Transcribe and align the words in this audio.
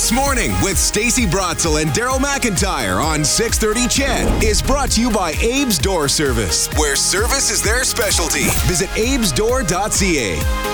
this 0.00 0.12
morning 0.12 0.50
with 0.62 0.78
Stacy 0.78 1.26
Brotzel 1.26 1.80
and 1.80 1.90
Daryl 1.92 2.18
McIntyre 2.18 3.02
on 3.02 3.24
630 3.24 3.88
CHED 3.88 4.42
is 4.42 4.60
brought 4.60 4.90
to 4.92 5.00
you 5.00 5.10
by 5.10 5.32
Abe's 5.34 5.78
Door 5.78 6.08
Service, 6.08 6.68
where 6.76 6.96
service 6.96 7.50
is 7.50 7.62
their 7.62 7.84
specialty. 7.84 8.44
Visit 8.66 8.90
abesdoor.ca. 8.96 10.69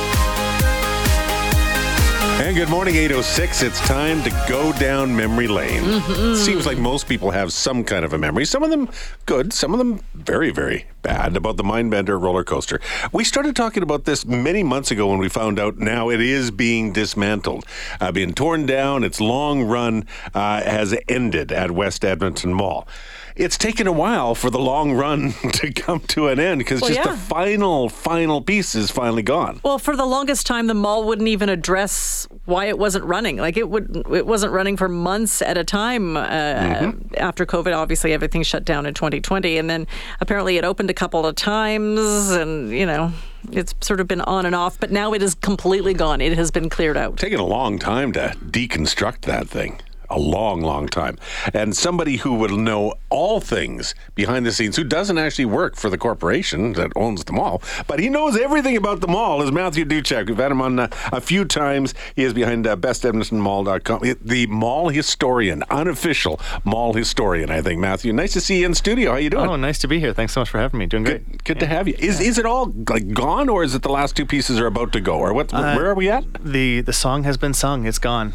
And 2.46 2.54
good 2.54 2.68
morning, 2.68 2.94
806. 2.94 3.62
It's 3.62 3.80
time 3.88 4.22
to 4.22 4.30
go 4.48 4.72
down 4.74 5.16
memory 5.16 5.48
lane. 5.48 5.82
Mm-hmm. 5.82 6.36
Seems 6.36 6.64
like 6.64 6.78
most 6.78 7.08
people 7.08 7.32
have 7.32 7.52
some 7.52 7.82
kind 7.82 8.04
of 8.04 8.12
a 8.12 8.18
memory. 8.18 8.44
Some 8.44 8.62
of 8.62 8.70
them 8.70 8.88
good, 9.26 9.52
some 9.52 9.72
of 9.72 9.78
them 9.78 9.98
very, 10.14 10.52
very 10.52 10.86
bad 11.02 11.36
about 11.36 11.56
the 11.56 11.64
Mindbender 11.64 12.22
roller 12.22 12.44
coaster. 12.44 12.80
We 13.12 13.24
started 13.24 13.56
talking 13.56 13.82
about 13.82 14.04
this 14.04 14.24
many 14.24 14.62
months 14.62 14.92
ago 14.92 15.08
when 15.08 15.18
we 15.18 15.28
found 15.28 15.58
out 15.58 15.78
now 15.78 16.08
it 16.08 16.20
is 16.20 16.52
being 16.52 16.92
dismantled, 16.92 17.66
uh, 18.00 18.12
being 18.12 18.32
torn 18.32 18.64
down. 18.64 19.02
Its 19.02 19.20
long 19.20 19.64
run 19.64 20.06
uh, 20.32 20.62
has 20.62 20.96
ended 21.08 21.50
at 21.50 21.72
West 21.72 22.04
Edmonton 22.04 22.54
Mall. 22.54 22.86
It's 23.36 23.58
taken 23.58 23.86
a 23.86 23.92
while 23.92 24.34
for 24.34 24.48
the 24.48 24.58
long 24.58 24.92
run 24.94 25.32
to 25.52 25.70
come 25.70 26.00
to 26.00 26.28
an 26.28 26.40
end 26.40 26.60
because 26.60 26.80
Well, 26.80 26.88
just 26.88 27.04
yeah. 27.04 27.12
the 27.12 27.18
final, 27.18 27.90
final 27.90 28.40
piece 28.40 28.74
is 28.74 28.90
finally 28.90 29.22
gone. 29.22 29.60
Well, 29.62 29.78
for 29.78 29.94
the 29.94 30.06
longest 30.06 30.46
time, 30.46 30.68
the 30.68 30.74
mall 30.74 31.04
wouldn't 31.04 31.28
even 31.28 31.50
address 31.50 32.26
why 32.46 32.64
it 32.66 32.78
wasn't 32.78 33.04
running. 33.04 33.36
Like 33.36 33.58
it 33.58 33.68
would, 33.68 34.04
it 34.10 34.26
wasn't 34.26 34.52
running 34.54 34.78
for 34.78 34.88
months 34.88 35.42
at 35.42 35.58
a 35.58 35.64
time 35.64 36.16
uh, 36.16 36.92
after 37.18 37.44
COVID. 37.44 37.76
Obviously, 37.76 38.14
everything 38.14 38.42
shut 38.42 38.64
down 38.64 38.86
in 38.86 38.94
2020, 38.94 39.58
and 39.58 39.68
then 39.68 39.86
apparently 40.20 40.56
it 40.56 40.64
opened 40.64 40.88
a 40.88 40.94
couple 40.94 41.26
of 41.26 41.34
times, 41.34 42.30
and 42.30 42.70
you 42.70 42.86
know, 42.86 43.12
it's 43.52 43.74
sort 43.82 44.00
of 44.00 44.08
been 44.08 44.22
on 44.22 44.46
and 44.46 44.54
off. 44.54 44.80
But 44.80 44.90
now 44.90 45.12
it 45.12 45.22
is 45.22 45.34
completely 45.34 45.92
gone. 45.92 46.22
It 46.22 46.32
has 46.38 46.50
been 46.50 46.70
cleared 46.70 46.96
out. 46.96 47.18
taken 47.18 47.38
a 47.38 47.44
long 47.46 47.78
time 47.78 48.12
to 48.12 48.34
deconstruct 48.46 49.22
that 49.22 49.46
thing. 49.46 49.80
A 50.10 50.18
long, 50.18 50.60
long 50.60 50.86
time. 50.88 51.18
And 51.52 51.76
somebody 51.76 52.16
who 52.16 52.34
would 52.34 52.50
know 52.52 52.94
all 53.10 53.40
things 53.40 53.94
behind 54.14 54.46
the 54.46 54.52
scenes, 54.52 54.76
who 54.76 54.84
doesn't 54.84 55.18
actually 55.18 55.46
work 55.46 55.76
for 55.76 55.90
the 55.90 55.98
corporation 55.98 56.72
that 56.74 56.92
owns 56.96 57.24
the 57.24 57.32
mall, 57.32 57.62
but 57.86 57.98
he 57.98 58.08
knows 58.08 58.36
everything 58.38 58.76
about 58.76 59.00
the 59.00 59.08
mall, 59.08 59.42
is 59.42 59.52
Matthew 59.52 59.84
Dutczak. 59.84 60.28
We've 60.28 60.36
had 60.36 60.52
him 60.52 60.62
on 60.62 60.78
uh, 60.78 60.88
a 61.12 61.20
few 61.20 61.44
times. 61.44 61.94
He 62.14 62.24
is 62.24 62.32
behind 62.34 62.66
uh, 62.66 62.76
bestedmontonmall.com. 62.76 64.02
The 64.22 64.46
mall 64.46 64.88
historian, 64.88 65.62
unofficial 65.70 66.40
mall 66.64 66.92
historian, 66.94 67.50
I 67.50 67.62
think. 67.62 67.80
Matthew, 67.80 68.12
nice 68.12 68.32
to 68.34 68.40
see 68.40 68.60
you 68.60 68.66
in 68.66 68.74
studio. 68.74 69.12
How 69.12 69.16
you 69.18 69.30
doing? 69.30 69.48
Oh, 69.48 69.56
nice 69.56 69.78
to 69.80 69.88
be 69.88 70.00
here. 70.00 70.12
Thanks 70.12 70.32
so 70.32 70.40
much 70.40 70.50
for 70.50 70.58
having 70.58 70.78
me. 70.78 70.86
Doing 70.86 71.04
great. 71.04 71.30
Good, 71.30 71.44
good 71.44 71.60
to 71.60 71.66
have 71.66 71.88
you. 71.88 71.94
Is 71.98 72.20
is 72.20 72.38
it 72.38 72.46
all 72.46 72.72
like 72.88 73.12
gone, 73.12 73.48
or 73.48 73.64
is 73.64 73.74
it 73.74 73.82
the 73.82 73.90
last 73.90 74.16
two 74.16 74.26
pieces 74.26 74.58
are 74.60 74.66
about 74.66 74.92
to 74.92 75.00
go, 75.00 75.18
or 75.18 75.32
what? 75.32 75.52
Uh, 75.52 75.74
where 75.74 75.90
are 75.90 75.94
we 75.94 76.08
at? 76.08 76.24
The 76.42 76.80
the 76.80 76.92
song 76.92 77.24
has 77.24 77.36
been 77.36 77.54
sung. 77.54 77.86
It's 77.86 77.98
gone. 77.98 78.34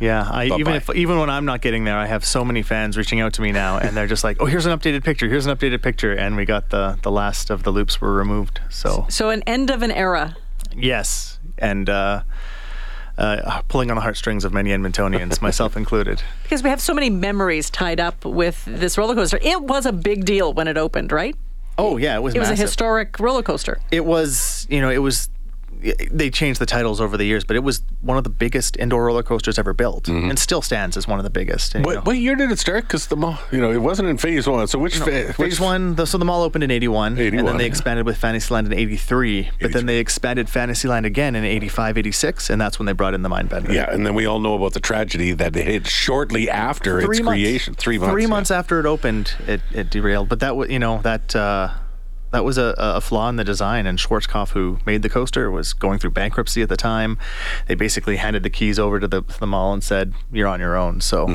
Yeah, 0.00 0.26
I, 0.30 0.48
Bye-bye. 0.48 0.60
even 0.60 0.74
if 0.74 0.90
even 0.94 1.18
when 1.18 1.28
I'm 1.30 1.44
not 1.44 1.60
getting 1.60 1.84
there, 1.84 1.96
I 1.98 2.06
have 2.06 2.24
so 2.24 2.44
many 2.44 2.62
fans 2.62 2.96
reaching 2.96 3.20
out 3.20 3.34
to 3.34 3.42
me 3.42 3.52
now, 3.52 3.78
and 3.78 3.94
they're 3.96 4.06
just 4.06 4.24
like, 4.24 4.38
"Oh, 4.40 4.46
here's 4.46 4.64
an 4.66 4.76
updated 4.76 5.04
picture. 5.04 5.28
Here's 5.28 5.44
an 5.46 5.54
updated 5.56 5.82
picture," 5.82 6.12
and 6.12 6.36
we 6.36 6.44
got 6.46 6.70
the 6.70 6.98
the 7.02 7.10
last 7.10 7.50
of 7.50 7.62
the 7.64 7.70
loops 7.70 8.00
were 8.00 8.12
removed. 8.14 8.60
So 8.70 9.06
So 9.10 9.28
an 9.28 9.42
end 9.46 9.68
of 9.70 9.82
an 9.82 9.90
era. 9.90 10.36
yes, 10.74 11.38
and 11.58 11.90
uh, 11.90 12.22
uh, 13.18 13.60
pulling 13.68 13.90
on 13.90 13.96
the 13.96 14.00
heartstrings 14.00 14.44
of 14.46 14.52
many 14.54 14.70
Edmontonians, 14.70 15.42
myself 15.48 15.76
included. 15.76 16.22
Because 16.44 16.62
we 16.62 16.70
have 16.70 16.80
so 16.80 16.94
many 16.94 17.10
memories 17.10 17.68
tied 17.68 18.00
up 18.00 18.24
with 18.24 18.64
this 18.64 18.96
roller 18.96 19.14
coaster. 19.14 19.38
It 19.42 19.62
was 19.62 19.84
a 19.84 19.92
big 19.92 20.24
deal 20.24 20.54
when 20.54 20.66
it 20.66 20.78
opened, 20.78 21.12
right? 21.12 21.36
Oh 21.76 21.98
yeah, 21.98 22.16
it 22.16 22.22
was. 22.22 22.34
It 22.34 22.38
was 22.38 22.48
a 22.50 22.56
historic 22.56 23.20
roller 23.20 23.42
coaster. 23.42 23.78
It 23.90 24.04
was, 24.06 24.66
you 24.70 24.80
know, 24.80 24.90
it 24.90 24.98
was. 25.02 25.28
They 26.10 26.30
changed 26.30 26.60
the 26.60 26.66
titles 26.66 27.00
over 27.00 27.16
the 27.16 27.24
years, 27.24 27.44
but 27.44 27.56
it 27.56 27.60
was 27.64 27.82
one 28.00 28.16
of 28.16 28.24
the 28.24 28.30
biggest 28.30 28.76
indoor 28.76 29.06
roller 29.06 29.22
coasters 29.22 29.58
ever 29.58 29.72
built, 29.72 30.08
and 30.08 30.38
still 30.38 30.62
stands 30.62 30.96
as 30.96 31.06
one 31.08 31.18
of 31.18 31.24
the 31.24 31.30
biggest. 31.30 31.74
you 31.74 31.80
know. 31.80 31.86
What, 31.86 32.06
what 32.06 32.16
year 32.16 32.34
did 32.36 32.50
it 32.50 32.58
start? 32.58 32.84
Because 32.84 33.06
the 33.06 33.16
mall, 33.16 33.38
you 33.50 33.60
know, 33.60 33.70
it 33.70 33.78
wasn't 33.78 34.08
in 34.08 34.18
phase 34.18 34.46
one. 34.46 34.66
So 34.66 34.78
which 34.78 34.96
fa- 34.96 35.34
which 35.36 35.50
Phase 35.50 35.60
one, 35.60 35.94
the, 35.96 36.06
so 36.06 36.18
the 36.18 36.24
mall 36.24 36.42
opened 36.42 36.64
in 36.64 36.70
81, 36.70 37.12
and 37.12 37.20
81, 37.20 37.46
then 37.46 37.56
they 37.56 37.64
yeah. 37.64 37.68
expanded 37.68 38.06
with 38.06 38.16
Fantasyland 38.16 38.66
in 38.66 38.72
83, 38.72 39.50
but 39.60 39.72
then 39.72 39.86
they 39.86 39.98
expanded 39.98 40.48
Fantasyland 40.48 41.06
again 41.06 41.34
in 41.34 41.44
85, 41.44 41.98
86, 41.98 42.50
and 42.50 42.60
that's 42.60 42.78
when 42.78 42.86
they 42.86 42.92
brought 42.92 43.14
in 43.14 43.22
the 43.22 43.28
Mindbender. 43.28 43.72
Yeah, 43.72 43.92
and 43.92 44.06
then 44.06 44.14
we 44.14 44.26
all 44.26 44.38
know 44.38 44.54
about 44.54 44.72
the 44.74 44.80
tragedy 44.80 45.32
that 45.32 45.56
it 45.56 45.66
hit 45.66 45.86
shortly 45.86 46.48
after 46.48 46.98
its 46.98 47.06
Three 47.06 47.22
months. 47.22 47.38
creation. 47.38 47.74
Three 47.74 47.98
months. 47.98 48.12
Three 48.12 48.22
yeah. 48.22 48.28
months 48.28 48.50
after 48.50 48.80
it 48.80 48.86
opened, 48.86 49.34
it, 49.46 49.60
it 49.72 49.90
derailed. 49.90 50.28
But 50.28 50.40
that 50.40 50.56
was, 50.56 50.70
you 50.70 50.78
know, 50.78 51.00
that 51.02 51.34
uh, 51.34 51.70
that 52.32 52.44
was 52.44 52.58
a, 52.58 52.74
a 52.78 53.00
flaw 53.00 53.28
in 53.28 53.36
the 53.36 53.44
design. 53.44 53.86
And 53.86 53.98
Schwarzkopf, 53.98 54.50
who 54.50 54.78
made 54.86 55.02
the 55.02 55.08
coaster, 55.08 55.50
was 55.50 55.72
going 55.72 55.98
through 55.98 56.10
bankruptcy 56.10 56.62
at 56.62 56.68
the 56.68 56.76
time. 56.76 57.18
They 57.66 57.74
basically 57.74 58.16
handed 58.16 58.42
the 58.42 58.50
keys 58.50 58.78
over 58.78 59.00
to 59.00 59.08
the, 59.08 59.22
to 59.22 59.40
the 59.40 59.46
mall 59.46 59.72
and 59.72 59.82
said, 59.82 60.14
"You're 60.32 60.48
on 60.48 60.60
your 60.60 60.76
own." 60.76 61.00
So, 61.00 61.26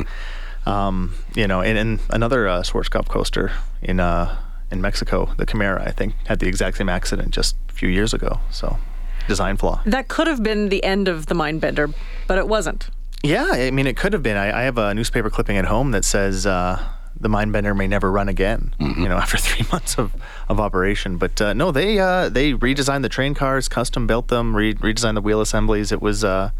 Hmm. 0.65 0.69
um, 0.69 1.13
you 1.35 1.47
know, 1.47 1.61
and, 1.61 1.77
and 1.77 1.99
another 2.09 2.47
uh, 2.47 2.61
Schwarzkopf 2.61 3.07
coaster 3.07 3.51
in 3.81 3.99
uh, 3.99 4.37
in 4.71 4.81
Mexico, 4.81 5.33
the 5.37 5.45
Chimera, 5.45 5.83
I 5.83 5.91
think, 5.91 6.15
had 6.27 6.39
the 6.39 6.47
exact 6.47 6.77
same 6.77 6.89
accident 6.89 7.31
just 7.31 7.55
a 7.69 7.73
few 7.73 7.89
years 7.89 8.13
ago. 8.13 8.39
So, 8.49 8.77
design 9.27 9.57
flaw. 9.57 9.81
That 9.85 10.07
could 10.07 10.27
have 10.27 10.41
been 10.41 10.69
the 10.69 10.83
end 10.83 11.07
of 11.07 11.27
the 11.27 11.35
Mindbender, 11.35 11.93
but 12.27 12.37
it 12.37 12.47
wasn't. 12.47 12.89
Yeah, 13.23 13.47
I 13.51 13.71
mean, 13.71 13.87
it 13.87 13.97
could 13.97 14.13
have 14.13 14.21
been. 14.23 14.37
I, 14.37 14.59
I 14.59 14.63
have 14.63 14.77
a 14.77 14.93
newspaper 14.93 15.29
clipping 15.31 15.57
at 15.57 15.65
home 15.65 15.91
that 15.91 16.05
says 16.05 16.45
uh, 16.45 16.81
the 17.19 17.29
Mindbender 17.29 17.75
may 17.75 17.87
never 17.87 18.11
run 18.11 18.27
again. 18.29 18.73
You 18.79 19.07
know, 19.07 19.17
after 19.25 19.37
three 19.37 19.65
months 19.71 19.97
of, 19.97 20.15
of 20.49 20.59
operation. 20.59 21.17
But 21.17 21.41
uh, 21.41 21.53
no, 21.53 21.71
they 21.71 21.99
uh, 21.99 22.29
they 22.29 22.53
redesigned 22.53 23.01
the 23.01 23.09
train 23.09 23.33
cars, 23.33 23.67
custom 23.69 24.07
built 24.07 24.27
them, 24.27 24.55
re- 24.55 24.73
redesigned 24.73 25.15
the 25.15 25.21
wheel 25.21 25.41
assemblies. 25.41 25.91
It 25.91 26.01
was 26.01 26.23
uh, 26.23 26.51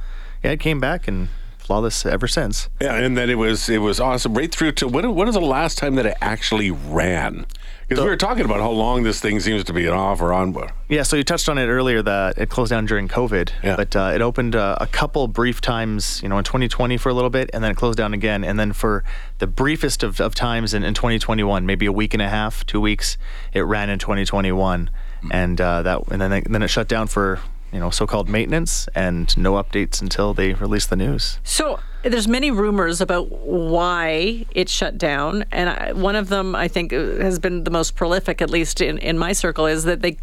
yeah, 0.43 0.51
it 0.51 0.59
came 0.59 0.79
back 0.79 1.07
and 1.07 1.29
flawless 1.65 2.05
ever 2.05 2.27
since. 2.27 2.69
Yeah, 2.79 2.95
and 2.95 3.17
then 3.17 3.29
it 3.29 3.35
was 3.37 3.67
it 3.69 3.79
was 3.79 3.99
awesome 3.99 4.33
right 4.35 4.53
through 4.53 4.73
to 4.73 4.87
when 4.87 5.13
when 5.15 5.25
was 5.27 5.35
the 5.35 5.41
last 5.41 5.77
time 5.77 5.95
that 5.95 6.05
it 6.05 6.17
actually 6.21 6.71
ran? 6.71 7.45
Because 7.87 8.03
we 8.03 8.09
were 8.09 8.17
talking 8.17 8.45
about 8.45 8.61
how 8.61 8.71
long 8.71 9.03
this 9.03 9.19
thing 9.19 9.39
seems 9.39 9.63
to 9.65 9.73
be 9.73 9.85
an 9.85 9.93
off 9.93 10.19
or 10.19 10.33
on. 10.33 10.55
Yeah, 10.89 11.03
so 11.03 11.15
you 11.17 11.23
touched 11.23 11.47
on 11.49 11.59
it 11.59 11.67
earlier 11.67 12.01
that 12.01 12.35
it 12.35 12.49
closed 12.49 12.71
down 12.71 12.87
during 12.87 13.07
COVID, 13.07 13.51
Yeah. 13.63 13.75
but 13.75 13.95
uh, 13.95 14.11
it 14.15 14.21
opened 14.23 14.55
uh, 14.55 14.75
a 14.81 14.87
couple 14.87 15.27
brief 15.27 15.61
times, 15.61 16.19
you 16.23 16.29
know, 16.29 16.39
in 16.39 16.43
2020 16.43 16.97
for 16.97 17.09
a 17.09 17.13
little 17.13 17.29
bit, 17.29 17.51
and 17.53 17.63
then 17.63 17.69
it 17.69 17.77
closed 17.77 17.97
down 17.99 18.11
again. 18.15 18.43
And 18.43 18.59
then 18.59 18.73
for 18.73 19.03
the 19.37 19.45
briefest 19.45 20.01
of, 20.01 20.19
of 20.19 20.33
times 20.33 20.73
in, 20.73 20.83
in 20.83 20.95
2021, 20.95 21.63
maybe 21.67 21.85
a 21.85 21.91
week 21.91 22.15
and 22.15 22.23
a 22.23 22.29
half, 22.29 22.65
two 22.65 22.81
weeks, 22.81 23.19
it 23.53 23.61
ran 23.61 23.91
in 23.91 23.99
2021, 23.99 24.89
and 25.29 25.61
uh, 25.61 25.83
that 25.83 26.07
and 26.09 26.19
then 26.19 26.31
it, 26.33 26.51
then 26.51 26.63
it 26.63 26.69
shut 26.69 26.87
down 26.87 27.05
for 27.05 27.39
you 27.75 27.81
know 27.81 27.89
so-called 27.89 28.29
maintenance 28.29 28.87
and 28.95 29.37
no 29.37 29.53
updates 29.61 30.01
until 30.01 30.33
they 30.33 30.53
release 30.53 30.85
the 30.85 30.95
news. 30.95 31.39
So 31.43 31.79
there's 32.03 32.27
many 32.27 32.49
rumors 32.49 33.01
about 33.01 33.29
why 33.75 34.45
it 34.51 34.69
shut 34.69 34.97
down, 34.97 35.43
and 35.51 35.69
I, 35.69 35.91
one 35.91 36.15
of 36.15 36.29
them 36.29 36.55
I 36.55 36.67
think 36.69 36.93
uh, 36.93 37.17
has 37.27 37.37
been 37.37 37.65
the 37.65 37.71
most 37.71 37.95
prolific, 37.95 38.41
at 38.41 38.49
least 38.49 38.79
in, 38.79 38.97
in 38.99 39.17
my 39.17 39.33
circle, 39.33 39.65
is 39.65 39.83
that 39.83 40.01
they 40.01 40.17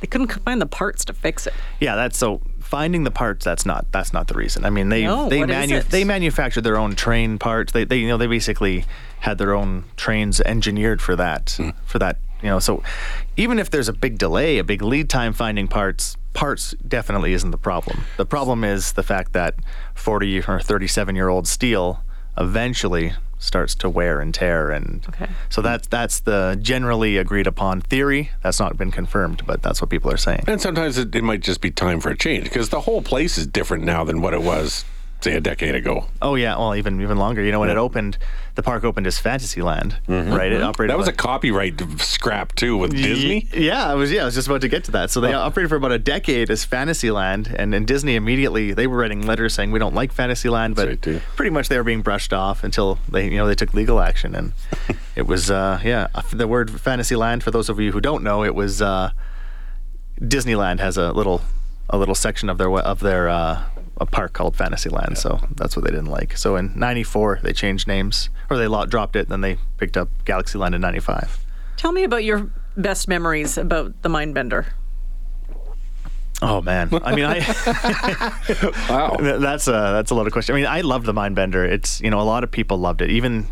they 0.00 0.06
couldn't 0.06 0.30
find 0.44 0.60
the 0.60 0.66
parts 0.66 1.04
to 1.06 1.12
fix 1.14 1.46
it. 1.46 1.54
Yeah, 1.80 1.96
that's 1.96 2.18
so 2.18 2.42
finding 2.60 3.04
the 3.04 3.10
parts. 3.10 3.42
That's 3.42 3.64
not 3.64 3.90
that's 3.90 4.12
not 4.12 4.28
the 4.28 4.34
reason. 4.34 4.66
I 4.66 4.70
mean, 4.70 4.90
they 4.90 5.04
No, 5.04 5.30
they 5.30 5.44
manu- 5.46 5.80
they 5.80 6.04
manufactured 6.04 6.60
their 6.60 6.76
own 6.76 6.94
train 6.94 7.38
parts. 7.38 7.72
They 7.72 7.84
they 7.84 7.96
you 7.96 8.08
know 8.08 8.18
they 8.18 8.26
basically 8.26 8.84
had 9.20 9.38
their 9.38 9.54
own 9.54 9.84
trains 9.96 10.42
engineered 10.42 11.00
for 11.00 11.16
that 11.16 11.54
Hmm. 11.56 11.70
for 11.86 11.98
that 12.00 12.18
you 12.42 12.50
know. 12.50 12.58
So 12.58 12.82
even 13.38 13.58
if 13.58 13.70
there's 13.70 13.88
a 13.88 13.94
big 13.94 14.18
delay, 14.18 14.58
a 14.58 14.64
big 14.64 14.82
lead 14.82 15.08
time 15.08 15.32
finding 15.32 15.68
parts, 15.68 16.17
parts 16.34 16.74
definitely 16.86 17.32
isn't 17.32 17.50
the 17.50 17.58
problem. 17.58 18.02
The 18.16 18.26
problem 18.26 18.64
is 18.64 18.92
the 18.92 19.02
fact 19.02 19.32
that 19.32 19.54
40 19.94 20.40
or 20.48 20.60
37 20.60 21.16
year 21.16 21.28
old 21.28 21.46
steel 21.48 22.02
eventually 22.36 23.12
starts 23.40 23.74
to 23.76 23.88
wear 23.88 24.20
and 24.20 24.34
tear 24.34 24.70
and 24.70 25.04
Okay. 25.10 25.28
so 25.48 25.62
that's 25.62 25.86
that's 25.86 26.18
the 26.20 26.58
generally 26.60 27.16
agreed 27.16 27.46
upon 27.46 27.80
theory 27.80 28.32
that's 28.42 28.58
not 28.58 28.76
been 28.76 28.90
confirmed 28.90 29.42
but 29.46 29.62
that's 29.62 29.80
what 29.80 29.88
people 29.90 30.10
are 30.10 30.16
saying 30.16 30.42
And 30.48 30.60
sometimes 30.60 30.98
it, 30.98 31.14
it 31.14 31.22
might 31.22 31.40
just 31.40 31.60
be 31.60 31.70
time 31.70 32.00
for 32.00 32.10
a 32.10 32.16
change 32.18 32.44
because 32.44 32.70
the 32.70 32.80
whole 32.80 33.00
place 33.00 33.38
is 33.38 33.46
different 33.46 33.84
now 33.84 34.02
than 34.02 34.20
what 34.22 34.34
it 34.34 34.42
was, 34.42 34.84
say, 35.20 35.34
a 35.34 35.40
decade 35.40 35.74
ago. 35.74 36.06
Oh 36.22 36.34
yeah, 36.34 36.56
well 36.56 36.74
even 36.74 37.00
even 37.00 37.18
longer. 37.18 37.42
You 37.42 37.52
know 37.52 37.60
when 37.60 37.70
it 37.70 37.76
opened, 37.76 38.18
the 38.54 38.62
park 38.62 38.84
opened 38.84 39.06
as 39.06 39.18
Fantasyland, 39.18 39.98
right? 40.06 40.52
It 40.52 40.62
operated. 40.62 40.62
Mm-hmm. 40.62 40.86
That 40.88 40.98
was 40.98 41.08
a 41.08 41.12
copyright 41.12 41.80
scrap 42.00 42.54
too 42.54 42.76
with 42.76 42.92
Disney. 42.92 43.48
Yeah, 43.52 43.86
I 43.86 43.94
was. 43.94 44.10
Yeah, 44.12 44.22
I 44.22 44.24
was 44.26 44.34
just 44.34 44.48
about 44.48 44.60
to 44.62 44.68
get 44.68 44.84
to 44.84 44.90
that. 44.92 45.10
So 45.10 45.20
they 45.20 45.32
operated 45.32 45.70
for 45.70 45.76
about 45.76 45.92
a 45.92 45.98
decade 45.98 46.50
as 46.50 46.64
Fantasyland, 46.64 47.54
and 47.58 47.72
then 47.72 47.84
Disney 47.84 48.16
immediately 48.16 48.72
they 48.72 48.86
were 48.86 48.98
writing 48.98 49.26
letters 49.26 49.54
saying 49.54 49.70
we 49.70 49.78
don't 49.78 49.94
like 49.94 50.12
Fantasyland, 50.12 50.76
but 50.76 50.88
right, 50.88 51.22
pretty 51.36 51.50
much 51.50 51.68
they 51.68 51.76
were 51.76 51.84
being 51.84 52.02
brushed 52.02 52.32
off 52.32 52.64
until 52.64 52.98
they 53.08 53.24
you 53.24 53.36
know 53.36 53.46
they 53.46 53.54
took 53.54 53.74
legal 53.74 54.00
action, 54.00 54.34
and 54.34 54.52
it 55.16 55.26
was 55.26 55.50
uh, 55.50 55.80
yeah 55.84 56.08
the 56.32 56.48
word 56.48 56.80
Fantasyland 56.80 57.42
for 57.42 57.50
those 57.50 57.68
of 57.68 57.80
you 57.80 57.92
who 57.92 58.00
don't 58.00 58.22
know 58.22 58.44
it 58.44 58.54
was 58.54 58.82
uh, 58.82 59.10
Disneyland 60.20 60.80
has 60.80 60.96
a 60.96 61.12
little 61.12 61.42
a 61.90 61.98
little 61.98 62.14
section 62.14 62.48
of 62.48 62.58
their 62.58 62.70
of 62.70 63.00
their 63.00 63.28
uh, 63.28 63.62
a 64.00 64.06
park 64.06 64.32
called 64.32 64.56
Fantasyland, 64.56 65.18
so 65.18 65.40
that's 65.56 65.76
what 65.76 65.84
they 65.84 65.90
didn't 65.90 66.06
like. 66.06 66.36
So 66.36 66.56
in 66.56 66.72
'94 66.76 67.40
they 67.42 67.52
changed 67.52 67.86
names, 67.88 68.30
or 68.50 68.56
they 68.56 68.66
lo- 68.68 68.86
dropped 68.86 69.16
it, 69.16 69.20
and 69.20 69.28
then 69.30 69.40
they 69.40 69.58
picked 69.76 69.96
up 69.96 70.08
Galaxyland 70.24 70.74
in 70.74 70.80
'95. 70.80 71.44
Tell 71.76 71.92
me 71.92 72.04
about 72.04 72.24
your 72.24 72.50
best 72.76 73.08
memories 73.08 73.58
about 73.58 74.00
the 74.02 74.08
Mindbender. 74.08 74.66
Oh 76.40 76.62
man, 76.62 76.88
I 77.04 77.14
mean, 77.16 77.24
I 77.26 77.38
Wow. 78.88 79.16
that's 79.40 79.66
a 79.66 79.72
that's 79.72 80.10
a 80.10 80.14
lot 80.14 80.26
of 80.26 80.32
question. 80.32 80.54
I 80.54 80.58
mean, 80.58 80.66
I 80.66 80.82
loved 80.82 81.04
the 81.06 81.12
Mindbender. 81.14 81.68
It's 81.68 82.00
you 82.00 82.10
know 82.10 82.20
a 82.20 82.22
lot 82.22 82.44
of 82.44 82.50
people 82.50 82.78
loved 82.78 83.02
it. 83.02 83.10
Even 83.10 83.46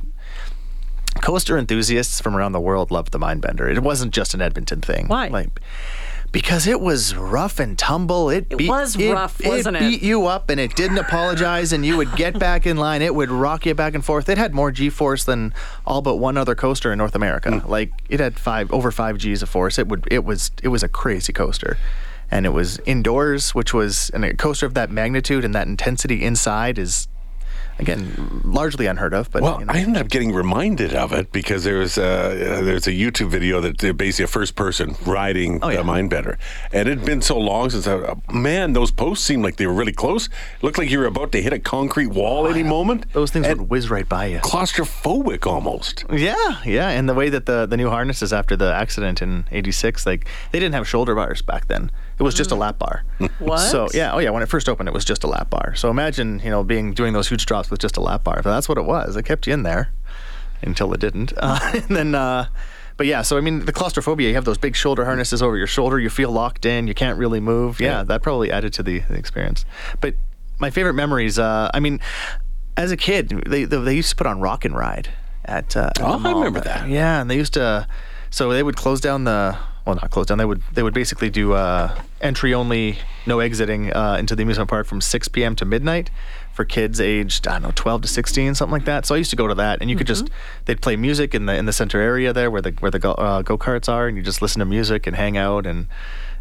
coaster 1.21 1.59
enthusiasts 1.59 2.21
from 2.21 2.37
around 2.37 2.53
the 2.53 2.61
world 2.61 2.91
loved 2.93 3.11
the 3.13 3.19
Mindbender. 3.19 3.69
It 3.75 3.83
wasn't 3.83 4.13
just 4.15 4.35
an 4.35 4.43
Edmonton 4.43 4.81
thing. 4.83 5.09
Why? 5.09 5.29
Like 5.29 5.61
because 6.37 6.67
it 6.67 6.83
was 6.83 7.17
rough 7.17 7.59
and 7.59 7.79
tumble. 7.79 8.29
It, 8.29 8.49
It 8.51 8.59
beat, 8.59 8.69
was 8.69 8.95
rough, 8.99 9.41
wasn't 9.43 9.79
it? 9.79 9.83
It 9.83 9.89
beat 9.89 10.03
you 10.03 10.27
up, 10.27 10.51
and 10.51 10.61
it 10.61 10.77
didn't 10.77 10.99
apologize, 10.99 11.73
and 11.73 11.85
you 11.85 11.97
would 11.97 12.15
get 12.15 12.39
back 12.47 12.67
in 12.67 12.77
line. 12.77 13.01
It 13.01 13.15
would 13.15 13.31
rock 13.31 13.65
you 13.65 13.75
back 13.75 13.95
and 13.95 14.05
forth. 14.05 14.29
It 14.29 14.37
had 14.37 14.55
more 14.55 14.71
G-force 14.71 15.25
than 15.25 15.55
all 15.87 16.03
but 16.03 16.17
one 16.17 16.37
other 16.37 16.55
coaster 16.55 16.93
in 16.93 16.99
North 16.99 17.15
America. 17.15 17.61
Hmm. 17.61 17.67
Like 17.67 17.91
it 18.11 18.21
had 18.21 18.39
five 18.39 18.71
over 18.71 18.91
five 18.91 19.17
G's 19.17 19.41
of 19.41 19.49
force. 19.49 19.79
It 19.79 19.89
would 19.89 20.07
it 20.11 20.25
was 20.25 20.51
it 20.63 20.69
was 20.69 20.83
a 20.83 20.91
crazy 20.91 21.33
coaster. 21.33 21.79
And 22.31 22.45
it 22.45 22.51
was 22.51 22.81
indoors, 22.81 23.55
which 23.55 23.73
was 23.73 24.11
and 24.11 24.23
a 24.23 24.35
coaster 24.35 24.67
of 24.67 24.75
that 24.75 24.91
magnitude 24.91 25.43
and 25.43 25.55
that 25.55 25.67
intensity 25.69 26.23
inside 26.23 26.79
is, 26.79 27.09
again, 27.79 28.41
largely 28.45 28.87
unheard 28.87 29.15
of. 29.15 29.31
But 29.31 29.43
Well, 29.43 29.61
you 29.61 29.67
know. 29.67 29.73
I 29.73 29.79
ended 29.79 30.01
up 30.03 30.09
getting 30.09 30.33
reminded 30.33 30.95
of 30.95 31.13
it 31.13 31.33
because 31.33 31.65
there 31.65 31.79
was 31.79 31.99
a, 31.99 32.61
there's 32.63 32.87
a 32.87 32.93
YouTube 32.93 33.29
video 33.31 33.61
that 33.61 33.79
they're 33.79 33.93
basically 33.93 34.25
a 34.25 34.29
first 34.29 34.55
person 34.57 34.97
riding 35.05 35.61
Oh, 35.63 35.69
yeah. 35.69 35.79
the 35.79 35.83
Mindbender. 35.83 36.37
And 36.73 36.89
it 36.89 36.99
had 36.99 37.07
been 37.07 37.23
so 37.23 37.39
long 37.39 37.71
since 37.71 37.87
I, 37.87 38.15
man, 38.33 38.73
those 38.73 38.91
posts 38.91 39.25
seemed 39.25 39.43
like 39.43 39.57
they 39.57 39.67
were 39.67 39.73
really 39.75 39.93
close. 39.93 40.27
It 40.27 40.63
looked 40.63 40.79
like 40.79 40.91
you 40.91 40.99
were 40.99 41.07
about 41.07 41.33
to 41.33 41.43
hit 41.43 41.53
a 41.53 41.59
concrete 41.59 42.09
wall 42.09 42.47
any 42.49 42.63
moment. 42.63 43.13
those 43.13 43.31
things 43.31 43.47
would 43.49 43.69
whiz 43.69 43.91
right 43.91 44.09
by 44.09 44.27
you. 44.27 44.39
claustrophobic 44.39 45.47
almost. 45.47 46.05
Yeah, 46.13 46.63
yeah, 46.65 46.89
and 46.91 47.09
the 47.09 47.15
way 47.15 47.29
that 47.29 47.47
the 47.47 47.67
the 47.67 47.77
new 47.77 47.89
harnesses 47.91 48.33
after 48.33 48.57
the 48.57 48.73
accident 48.73 49.23
in 49.23 49.45
'86, 49.51 50.07
like 50.07 50.27
they 50.53 50.59
didn't 50.59 50.75
have 50.75 50.89
shoulder 50.89 51.15
bars 51.15 51.43
back 51.43 51.67
then. 51.69 51.91
It 52.19 52.23
was 52.23 52.35
just 52.35 52.51
a 52.51 52.55
lap 52.55 52.79
bar. 52.79 53.05
What? 53.39 53.59
So 53.59 53.89
yeah, 53.93 54.13
oh 54.13 54.19
yeah, 54.19 54.31
when 54.31 54.43
it 54.43 54.49
first 54.49 54.69
opened, 54.69 54.89
it 54.89 54.93
was 54.93 55.05
just 55.05 55.23
a 55.25 55.27
lap 55.27 55.51
bar. 55.51 55.75
So 55.75 55.91
imagine 55.91 56.41
you 56.43 56.51
know 56.51 56.65
being 56.65 56.95
doing 56.95 57.13
those 57.13 57.29
huge 57.29 57.45
drops 57.47 57.71
with 57.71 57.81
just 57.81 57.97
a 57.97 58.01
lap 58.01 58.25
bar. 58.25 58.41
That's 58.43 58.69
what 58.69 58.79
it 58.79 58.85
was. 58.85 59.17
It 59.17 59.25
kept 59.25 59.47
you 59.47 59.53
in 59.53 59.63
there 59.63 59.93
until 60.63 60.93
it 60.95 61.01
didn't, 61.01 61.33
uh, 61.37 61.59
and 61.75 61.97
then. 61.97 62.15
Uh, 62.15 62.49
but 62.97 63.07
yeah, 63.07 63.21
so 63.21 63.37
I 63.37 63.43
mean, 63.43 63.67
the 63.67 63.73
claustrophobia, 63.73 64.29
you 64.29 64.35
have 64.37 64.47
those 64.47 64.57
big 64.57 64.75
shoulder 64.75 65.05
harnesses 65.05 65.43
over 65.43 65.59
your 65.59 65.67
shoulder, 65.67 66.01
you 66.01 66.09
feel 66.09 66.31
locked 66.31 66.65
in, 66.65 66.87
you 66.87 66.95
can't 66.95 67.19
really 67.19 67.41
move. 67.41 67.79
Yeah, 67.79 68.03
that 68.05 68.23
probably 68.23 68.51
added 68.51 68.73
to 68.75 68.83
the, 68.83 69.01
the 69.01 69.17
experience. 69.17 69.67
But 70.01 70.15
my 70.59 70.71
favorite 70.71 70.95
memories, 70.95 71.39
uh, 71.39 71.71
I 71.75 71.81
mean, 71.81 72.01
as 72.77 72.91
a 72.91 72.97
kid, 72.97 73.29
they, 73.47 73.65
they, 73.65 73.95
used 73.95 74.11
to 74.11 74.17
put 74.17 74.27
on 74.27 74.41
Rock 74.41 74.65
and 74.65 74.75
Ride 74.75 75.11
at, 75.45 75.77
uh, 75.77 75.91
at 75.91 76.01
Oh, 76.01 76.19
I 76.25 76.33
remember 76.33 76.61
that. 76.61 76.89
Yeah, 76.89 77.21
and 77.21 77.31
they 77.31 77.37
used 77.37 77.55
to, 77.55 77.87
so 78.31 78.51
they 78.51 78.63
would 78.63 78.77
close 78.77 79.01
down 79.01 79.25
the, 79.25 79.59
well, 79.87 79.95
not 79.95 80.11
close 80.11 80.27
down, 80.27 80.39
they 80.39 80.45
would 80.45 80.63
they 80.73 80.83
would 80.83 80.95
basically 80.95 81.31
do 81.31 81.53
uh, 81.53 81.97
entry 82.21 82.53
only, 82.53 82.99
no 83.25 83.39
exiting 83.41 83.93
uh, 83.93 84.17
into 84.19 84.35
the 84.35 84.43
amusement 84.43 84.69
park 84.69 84.87
from 84.87 85.01
6 85.01 85.29
p.m. 85.29 85.55
to 85.57 85.65
midnight 85.65 86.11
for 86.53 86.65
kids 86.65 87.01
aged, 87.01 87.47
I 87.47 87.53
don't 87.53 87.63
know, 87.63 87.73
12 87.75 88.03
to 88.03 88.09
16, 88.09 88.55
something 88.55 88.73
like 88.73 88.87
that. 88.87 89.05
So 89.07 89.15
I 89.15 89.19
used 89.19 89.31
to 89.31 89.37
go 89.37 89.47
to 89.47 89.55
that, 89.57 89.81
and 89.83 89.91
you 89.91 89.97
could 89.97 90.07
just, 90.07 90.31
they'd 90.65 90.81
play 90.81 90.97
music 90.97 91.35
in 91.35 91.47
the 91.47 91.55
in 91.55 91.67
the 91.67 91.73
center 91.73 92.01
area 92.01 92.33
there 92.33 92.51
where 92.51 92.63
the 92.63 92.73
where 92.81 92.91
the 92.91 92.99
go 92.99 93.13
uh, 93.13 93.43
karts 93.43 93.89
are, 93.89 94.09
and 94.09 94.17
you 94.17 94.23
just 94.23 94.43
listen 94.43 94.59
to 94.61 94.65
music 94.67 95.07
and 95.07 95.17
hang 95.17 95.37
out 95.37 95.67
and 95.67 95.87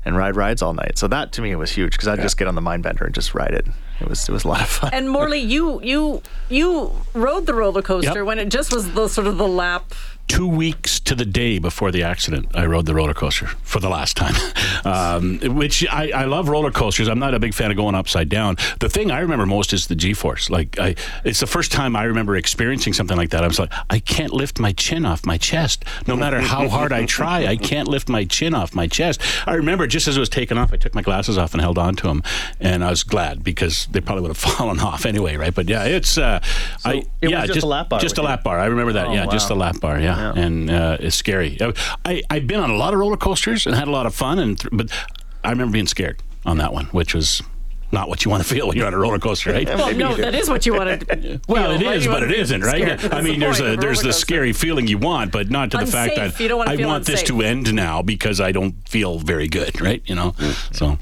and 0.06 0.15
ride 0.15 0.36
rides 0.36 0.62
all 0.62 0.74
night. 0.74 0.97
So 0.97 1.07
that 1.07 1.31
to 1.33 1.42
me 1.42 1.56
was 1.56 1.71
huge 1.71 1.94
because 1.94 2.07
I'd 2.07 2.21
just 2.21 2.38
get 2.38 2.47
on 2.47 2.53
the 2.56 2.62
Mindbender 2.62 3.06
and 3.06 3.13
just 3.13 3.33
ride 3.33 3.53
it. 3.53 3.68
It 4.00 4.07
was 4.07 4.27
it 4.30 4.31
was 4.31 4.44
a 4.44 4.47
lot 4.47 4.62
of 4.62 4.68
fun. 4.68 4.89
And 4.94 5.09
Morley, 5.09 5.39
you 5.39 5.81
you 5.83 6.21
you 6.50 6.92
rode 7.13 7.45
the 7.45 7.53
roller 7.53 7.81
coaster 7.81 8.19
Yep. 8.19 8.25
when 8.25 8.39
it 8.39 8.50
just 8.50 8.74
was 8.74 8.94
the 8.94 9.07
sort 9.07 9.27
of 9.27 9.38
the 9.38 9.47
lap. 9.47 9.94
Two 10.27 10.48
weeks 10.48 11.00
to 11.01 11.16
the 11.16 11.25
day 11.25 11.60
before 11.60 11.92
the 11.92 12.04
accident, 12.04 12.48
I 12.54 12.66
rode 12.66 12.86
the 12.86 12.94
roller 12.94 13.13
coaster 13.13 13.48
for 13.63 13.80
the 13.80 13.89
last 13.89 14.18
time. 14.18 14.36
Um, 14.86 15.39
which 15.39 15.88
I, 15.88 16.12
I 16.12 16.25
love 16.25 16.48
roller 16.48 16.69
coasters. 16.69 17.07
I'm 17.07 17.18
not 17.18 17.33
a 17.33 17.39
big 17.39 17.56
fan 17.56 17.72
of 17.72 17.77
going 17.77 17.95
upside 17.95 18.30
down. 18.30 18.56
The 18.80 18.89
thing 18.89 19.10
I 19.10 19.19
remember 19.19 19.48
most 19.48 19.74
is 19.74 19.88
the 19.88 19.95
G-force. 19.95 20.51
Like 20.51 20.77
I, 20.77 20.95
it's 21.24 21.39
the 21.39 21.48
first 21.48 21.72
time 21.72 21.95
I 21.95 22.04
remember 22.04 22.36
experiencing 22.36 22.94
something 22.94 23.18
like 23.18 23.31
that. 23.31 23.44
I 23.44 23.48
was 23.48 23.57
like, 23.57 23.74
I 23.89 23.98
can't 23.98 24.31
lift 24.31 24.60
my 24.60 24.74
chin 24.74 25.04
off 25.04 25.25
my 25.25 25.39
chest. 25.39 25.86
No 26.06 26.16
matter 26.16 26.39
how 26.39 26.68
hard 26.75 26.92
I 26.92 27.07
try, 27.07 27.48
I 27.48 27.56
can't 27.56 27.88
lift 27.88 28.10
my 28.10 28.25
chin 28.25 28.54
off 28.54 28.75
my 28.75 28.86
chest. 28.86 29.21
I 29.48 29.56
remember 29.56 29.88
just 29.88 30.07
as 30.07 30.18
it 30.18 30.19
was 30.19 30.30
taken 30.30 30.56
off, 30.57 30.71
I 30.71 30.78
took 30.78 30.94
my 30.94 31.01
glasses 31.01 31.36
off 31.36 31.54
and 31.54 31.62
held 31.62 31.80
on 31.80 31.95
to 31.95 32.07
them, 32.07 32.21
and 32.60 32.83
I 32.83 32.92
was 32.92 33.01
glad 33.01 33.44
because 33.44 33.88
they 33.88 34.01
probably 34.01 34.21
would 34.21 34.38
have 34.38 34.38
fallen 34.57 34.80
off 34.80 35.07
anyway, 35.07 35.36
right? 35.36 35.56
But 35.56 35.68
yeah, 35.68 35.86
it's 35.86 36.18
uh, 36.18 36.42
I 36.83 37.06
it 37.21 37.28
was 37.28 37.31
yeah 37.31 37.45
just 37.48 37.63
a 37.63 37.68
lap 37.68 37.89
bar 37.89 38.00
just 38.00 38.19
a 38.19 38.21
you? 38.21 38.28
lap 38.28 38.44
bar. 38.44 38.60
I 38.60 38.66
remember 38.66 38.94
that. 38.94 39.07
Oh, 39.07 39.13
yeah, 39.13 39.25
just 39.25 39.50
a 39.50 39.56
lap 39.56 39.80
bar. 39.80 40.00
Yeah, 40.00 40.15
Yeah. 40.18 40.44
and 40.44 40.70
uh, 40.70 40.98
it's 41.00 41.16
scary. 41.16 41.58
I 42.06 42.22
I've 42.30 42.48
been 42.48 42.60
on 42.60 42.70
a 42.70 42.76
lot 42.78 42.94
of 42.94 43.00
roller 43.00 43.18
coasters 43.18 43.66
and 43.66 43.76
had 43.76 43.88
a 43.88 43.92
lot 43.92 44.06
of 44.06 44.14
fun, 44.16 44.40
and 44.40 44.60
th- 44.60 44.70
but 44.72 44.90
I 45.44 45.50
remember 45.52 45.74
being 45.74 45.88
scared 45.88 46.22
on 46.46 46.58
that 46.58 46.74
one, 46.74 46.86
which 46.88 47.14
was 47.14 47.42
not 47.92 48.10
what 48.10 48.26
you 48.26 48.32
want 48.32 48.44
to 48.44 48.50
feel 48.50 48.68
when 48.68 48.76
you're 48.76 48.88
on 48.88 48.94
a 48.94 48.98
roller 48.98 49.20
coaster, 49.20 49.52
right? 49.52 49.68
Well, 49.68 49.94
no, 49.96 50.16
that 50.16 50.36
is 50.36 50.50
what 50.50 50.66
you 50.66 50.74
want 50.74 51.08
to 51.08 51.40
Well, 51.48 51.72
feel, 51.72 51.82
it 51.82 51.86
right? 51.86 51.96
is, 51.98 52.06
You 52.06 52.10
but 52.12 52.22
wanna 52.22 52.26
it 52.26 52.36
be 52.36 52.40
isn't, 52.42 52.62
right? 52.62 53.00
scared. 53.00 53.14
I 53.14 53.22
mean, 53.22 53.40
the 53.40 53.46
there's 53.46 53.62
point 53.62 53.74
a 53.74 53.78
there's 53.78 54.02
the 54.02 54.12
scary 54.14 54.52
feeling 54.54 54.88
you 54.88 54.98
want, 54.98 55.32
but 55.32 55.50
not 55.50 55.72
to 55.72 55.78
the 55.78 55.86
fact 55.86 56.16
that 56.16 56.38
You 56.40 56.58
wanna 56.58 56.72
I 56.72 56.78
feel 56.78 56.88
want 56.88 57.06
this 57.06 57.24
to 57.24 57.42
end 57.42 57.74
now 57.74 58.02
because 58.02 58.42
I 58.42 58.52
don't 58.52 58.74
feel 58.90 59.20
very 59.20 59.48
good, 59.48 59.80
right? 59.82 60.02
You 60.06 60.16
know, 60.16 60.36
so. 60.72 60.98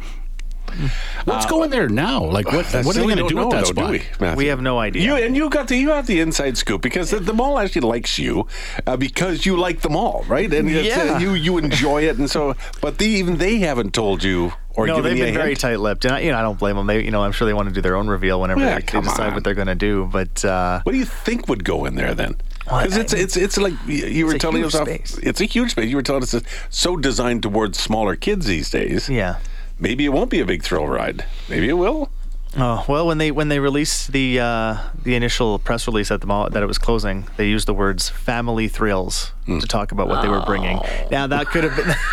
What's 1.25 1.45
going 1.45 1.69
there 1.69 1.87
now? 1.89 2.23
Like, 2.23 2.47
what, 2.47 2.65
what 2.65 2.75
are 2.75 2.83
they 2.93 3.01
going 3.01 3.17
to 3.17 3.29
don't 3.29 3.35
with 3.47 3.51
that 3.51 3.65
though, 3.65 3.71
spot? 3.71 3.91
we, 3.91 4.01
Matthew? 4.19 4.37
we 4.37 4.45
have 4.47 4.61
no 4.61 4.79
idea. 4.79 5.01
You 5.01 5.15
and 5.15 5.35
you 5.35 5.49
got 5.49 5.67
the 5.67 5.77
you 5.77 5.89
have 5.91 6.07
the 6.07 6.19
inside 6.19 6.57
scoop 6.57 6.81
because 6.81 7.11
the, 7.11 7.19
the 7.19 7.33
mall 7.33 7.59
actually 7.59 7.81
likes 7.87 8.17
you 8.19 8.47
uh, 8.87 8.97
because 8.97 9.45
you 9.45 9.57
like 9.57 9.81
the 9.81 9.89
mall, 9.89 10.25
right? 10.27 10.51
And 10.53 10.69
it's, 10.69 10.95
uh, 10.97 11.03
Yeah. 11.03 11.19
you 11.19 11.33
you 11.33 11.57
enjoy 11.57 12.03
it, 12.03 12.17
and 12.17 12.29
so 12.29 12.55
but 12.81 12.97
they, 12.97 13.07
even 13.07 13.37
they 13.37 13.59
haven't 13.59 13.93
told 13.93 14.23
you 14.23 14.53
or 14.75 14.87
no, 14.87 14.95
given 14.95 15.11
they've 15.11 15.17
you 15.19 15.23
been 15.25 15.35
a 15.35 15.37
very 15.37 15.49
hint. 15.49 15.59
tight-lipped, 15.59 16.03
and 16.05 16.15
I, 16.15 16.19
you 16.21 16.31
know 16.31 16.37
I 16.39 16.41
don't 16.41 16.57
blame 16.57 16.75
them. 16.75 16.87
They, 16.87 17.03
you 17.03 17.11
know, 17.11 17.21
I'm 17.23 17.31
sure 17.31 17.45
they 17.45 17.53
want 17.53 17.69
to 17.69 17.73
do 17.75 17.81
their 17.81 17.95
own 17.95 18.07
reveal 18.07 18.41
whenever 18.41 18.59
Yeah, 18.61 18.79
they, 18.79 18.85
they 18.85 19.01
decide 19.01 19.27
on. 19.27 19.33
what 19.35 19.43
they're 19.43 19.53
going 19.53 19.67
to 19.67 19.75
do. 19.75 20.09
But 20.11 20.43
uh, 20.43 20.81
What 20.83 20.93
do 20.93 20.97
you 20.97 21.05
think 21.05 21.47
would 21.47 21.63
go 21.63 21.85
in 21.85 21.95
there 21.95 22.15
then? 22.15 22.35
Because 22.65 22.97
it's 22.97 23.13
it's 23.13 23.35
it's 23.37 23.57
like 23.57 23.73
you 23.87 24.25
were 24.25 24.37
telling 24.37 24.63
us 24.63 24.73
off. 24.73 24.87
space. 24.87 25.17
It's 25.21 25.41
a 25.41 25.45
huge 25.45 25.71
space. 25.71 25.89
You 25.89 25.97
were 25.97 26.01
telling 26.01 26.23
us 26.23 26.33
it's 26.33 26.47
so 26.69 26.95
designed 26.97 27.43
towards 27.43 27.77
smaller 27.77 28.15
kids 28.15 28.45
these 28.47 28.69
days. 28.71 29.09
yeah. 29.09 29.37
Maybe 29.79 30.05
it 30.05 30.09
won't 30.09 30.29
be 30.29 30.39
a 30.39 30.45
big 30.45 30.63
thrill 30.63 30.87
ride. 30.87 31.25
Maybe 31.49 31.69
it 31.69 31.73
will. 31.73 32.09
Oh 32.55 32.85
well, 32.87 33.07
when 33.07 33.17
they 33.17 33.31
when 33.31 33.49
they 33.49 33.59
released 33.59 34.11
the 34.11 34.39
uh, 34.39 34.77
the 35.01 35.15
initial 35.15 35.57
press 35.57 35.87
release 35.87 36.11
at 36.11 36.21
the 36.21 36.27
mall 36.27 36.49
that 36.49 36.61
it 36.61 36.67
was 36.67 36.77
closing, 36.77 37.27
they 37.37 37.47
used 37.47 37.67
the 37.67 37.73
words 37.73 38.09
"family 38.09 38.67
thrills" 38.67 39.31
Hmm. 39.45 39.57
to 39.59 39.67
talk 39.67 39.91
about 39.91 40.07
what 40.07 40.21
they 40.21 40.27
were 40.29 40.45
bringing. 40.45 40.79
Now 41.09 41.25
that 41.27 41.47
could 41.47 41.63
have 41.63 41.75
been. 41.75 41.95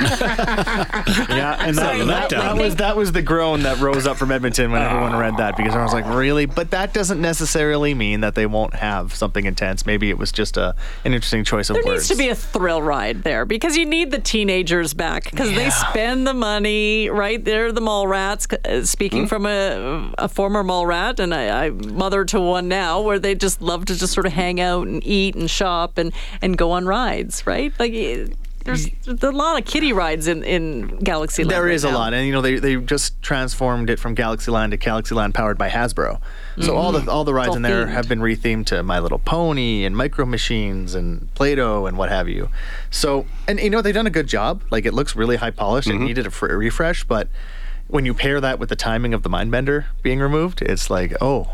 yeah, 1.28 1.56
and 1.60 1.76
that, 1.76 1.84
Sorry, 1.84 2.04
that, 2.04 2.30
letdown. 2.30 2.38
that 2.40 2.56
was 2.56 2.76
that 2.76 2.96
was 2.96 3.12
the 3.12 3.22
groan 3.22 3.62
that 3.62 3.78
rose 3.78 4.06
up 4.06 4.16
from 4.16 4.30
Edmonton 4.30 4.70
when 4.70 4.82
everyone 4.82 5.16
read 5.16 5.36
that 5.38 5.56
because 5.56 5.74
I 5.74 5.82
was 5.82 5.92
like, 5.92 6.06
really? 6.06 6.46
But 6.46 6.70
that 6.70 6.92
doesn't 6.94 7.20
necessarily 7.20 7.94
mean 7.94 8.20
that 8.20 8.34
they 8.34 8.46
won't 8.46 8.74
have 8.74 9.14
something 9.14 9.44
intense. 9.44 9.86
Maybe 9.86 10.10
it 10.10 10.18
was 10.18 10.32
just 10.32 10.56
a 10.56 10.74
an 11.04 11.14
interesting 11.14 11.44
choice 11.44 11.70
of 11.70 11.74
There 11.74 11.84
words. 11.84 12.02
needs 12.02 12.08
to 12.08 12.16
be 12.16 12.28
a 12.28 12.34
thrill 12.34 12.82
ride 12.82 13.22
there 13.22 13.44
because 13.44 13.76
you 13.76 13.86
need 13.86 14.10
the 14.10 14.20
teenagers 14.20 14.94
back 14.94 15.24
because 15.30 15.54
they 15.54 15.70
spend 15.70 16.26
the 16.26 16.34
money, 16.34 17.08
right? 17.10 17.42
They're 17.44 17.72
the 17.72 17.80
mall 17.80 18.06
rats. 18.06 18.46
Uh, 18.64 18.84
Speaking 18.84 19.26
from 19.26 19.46
a, 19.46 20.12
a 20.18 20.28
former 20.28 20.62
mall 20.64 20.86
rat, 20.86 21.20
and 21.20 21.34
I, 21.34 21.66
I 21.66 21.70
mother 21.70 22.24
to 22.26 22.40
one 22.40 22.68
now, 22.68 23.00
where 23.00 23.18
they 23.18 23.34
just 23.34 23.60
love 23.60 23.84
to 23.86 23.96
just 23.96 24.12
sort 24.12 24.26
of 24.26 24.32
hang 24.32 24.60
out 24.60 24.86
and 24.86 25.04
eat 25.06 25.34
and 25.34 25.50
shop 25.50 25.98
and, 25.98 26.12
and 26.42 26.56
go 26.56 26.70
on 26.72 26.86
rides, 26.86 27.46
right? 27.46 27.72
Like 27.78 27.92
there's, 28.68 28.90
there's 29.04 29.34
a 29.34 29.36
lot 29.36 29.58
of 29.58 29.66
kiddie 29.66 29.92
rides 29.92 30.28
in, 30.28 30.44
in 30.44 30.98
Galaxyland. 30.98 31.48
There 31.48 31.64
right 31.64 31.74
is 31.74 31.84
a 31.84 31.90
lot, 31.90 32.14
and 32.14 32.26
you 32.26 32.32
know 32.32 32.40
they, 32.40 32.58
they 32.58 32.76
just 32.76 33.20
transformed 33.22 33.90
it 33.90 33.98
from 33.98 34.14
Galaxyland 34.14 34.70
to 34.70 34.78
Galaxyland 34.78 35.34
powered 35.34 35.58
by 35.58 35.68
Hasbro. 35.68 36.20
So 36.60 36.76
all 36.76 36.92
the 36.92 37.00
mm-hmm. 37.00 37.08
all 37.08 37.24
the 37.24 37.34
rides 37.34 37.50
all 37.50 37.56
in 37.56 37.62
there 37.62 37.86
themed. 37.86 37.92
have 37.92 38.08
been 38.08 38.20
rethemed 38.20 38.66
to 38.66 38.82
My 38.82 38.98
Little 38.98 39.18
Pony 39.18 39.84
and 39.84 39.96
Micro 39.96 40.26
Machines 40.26 40.94
and 40.94 41.32
Play-Doh 41.34 41.86
and 41.86 41.96
what 41.96 42.08
have 42.08 42.28
you. 42.28 42.50
So 42.90 43.26
and 43.46 43.58
you 43.60 43.70
know 43.70 43.80
they've 43.80 43.94
done 43.94 44.06
a 44.06 44.10
good 44.10 44.26
job. 44.26 44.62
Like 44.70 44.84
it 44.84 44.94
looks 44.94 45.16
really 45.16 45.36
high 45.36 45.50
polished. 45.50 45.88
It 45.88 45.94
mm-hmm. 45.94 46.04
needed 46.04 46.26
a 46.26 46.30
fr- 46.30 46.46
refresh, 46.46 47.04
but 47.04 47.28
when 47.86 48.04
you 48.04 48.12
pair 48.12 48.40
that 48.40 48.58
with 48.58 48.68
the 48.68 48.76
timing 48.76 49.14
of 49.14 49.22
the 49.22 49.30
Mindbender 49.30 49.86
being 50.02 50.20
removed, 50.20 50.62
it's 50.62 50.90
like 50.90 51.14
oh, 51.20 51.50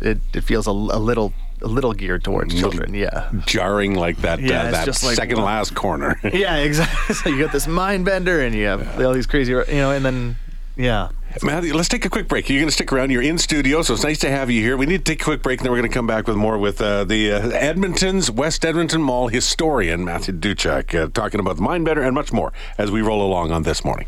it, 0.00 0.18
it 0.32 0.44
feels 0.44 0.66
a, 0.66 0.70
a 0.70 1.00
little 1.00 1.32
a 1.62 1.68
little 1.68 1.92
geared 1.92 2.24
towards 2.24 2.58
children. 2.58 2.94
Yeah. 2.94 3.30
Jarring 3.46 3.94
like 3.94 4.18
that. 4.18 4.40
Yeah, 4.40 4.62
uh, 4.62 4.70
that 4.72 4.84
just 4.84 5.02
like, 5.04 5.16
second 5.16 5.38
last 5.38 5.74
corner. 5.74 6.18
Yeah, 6.32 6.56
exactly. 6.56 7.14
so 7.22 7.28
you 7.28 7.38
got 7.38 7.52
this 7.52 7.66
mind 7.66 8.04
bender, 8.04 8.40
and 8.40 8.54
you 8.54 8.66
have 8.66 9.00
all 9.00 9.12
these 9.12 9.26
crazy, 9.26 9.52
you 9.52 9.64
know, 9.68 9.90
and 9.90 10.04
then 10.04 10.36
yeah. 10.76 11.10
Matthew, 11.42 11.74
let's 11.74 11.88
take 11.88 12.04
a 12.04 12.10
quick 12.10 12.28
break. 12.28 12.48
You're 12.48 12.60
going 12.60 12.68
to 12.68 12.72
stick 12.72 12.92
around. 12.92 13.10
You're 13.10 13.22
in 13.22 13.38
studio, 13.38 13.82
so 13.82 13.94
it's 13.94 14.02
nice 14.02 14.18
to 14.20 14.30
have 14.30 14.50
you 14.50 14.62
here. 14.62 14.76
We 14.76 14.86
need 14.86 15.04
to 15.04 15.12
take 15.12 15.20
a 15.20 15.24
quick 15.24 15.42
break, 15.42 15.60
and 15.60 15.64
then 15.66 15.72
we're 15.72 15.78
going 15.78 15.90
to 15.90 15.94
come 15.94 16.06
back 16.06 16.26
with 16.26 16.36
more 16.36 16.58
with 16.58 16.80
uh, 16.80 17.04
the 17.04 17.32
uh, 17.32 17.48
Edmonton's 17.50 18.30
West 18.30 18.64
Edmonton 18.64 19.02
Mall 19.02 19.28
historian, 19.28 20.04
Matthew 20.04 20.34
Dutczak, 20.34 20.94
uh, 20.94 21.08
talking 21.12 21.40
about 21.40 21.56
the 21.56 21.62
Mindbender 21.62 22.04
and 22.04 22.14
much 22.14 22.32
more 22.32 22.52
as 22.78 22.90
we 22.90 23.02
roll 23.02 23.22
along 23.24 23.50
on 23.50 23.62
this 23.62 23.84
morning. 23.84 24.06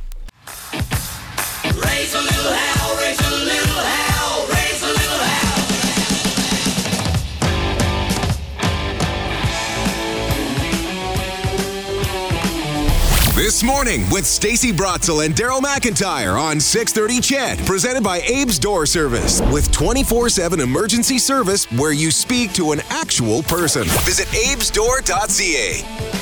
This 13.44 13.62
morning 13.62 14.08
with 14.08 14.24
Stacy 14.24 14.72
Brotzel 14.72 15.22
and 15.22 15.34
Daryl 15.34 15.60
McIntyre 15.60 16.40
on 16.40 16.58
630 16.58 17.20
CHED, 17.20 17.66
presented 17.66 18.02
by 18.02 18.20
Abe's 18.20 18.58
Door 18.58 18.86
Service 18.86 19.42
with 19.52 19.70
24-7 19.70 20.62
emergency 20.62 21.18
service 21.18 21.70
where 21.72 21.92
you 21.92 22.10
speak 22.10 22.54
to 22.54 22.72
an 22.72 22.80
actual 22.88 23.42
person. 23.42 23.84
Visit 24.06 24.28
abesdoor.ca. 24.34 26.13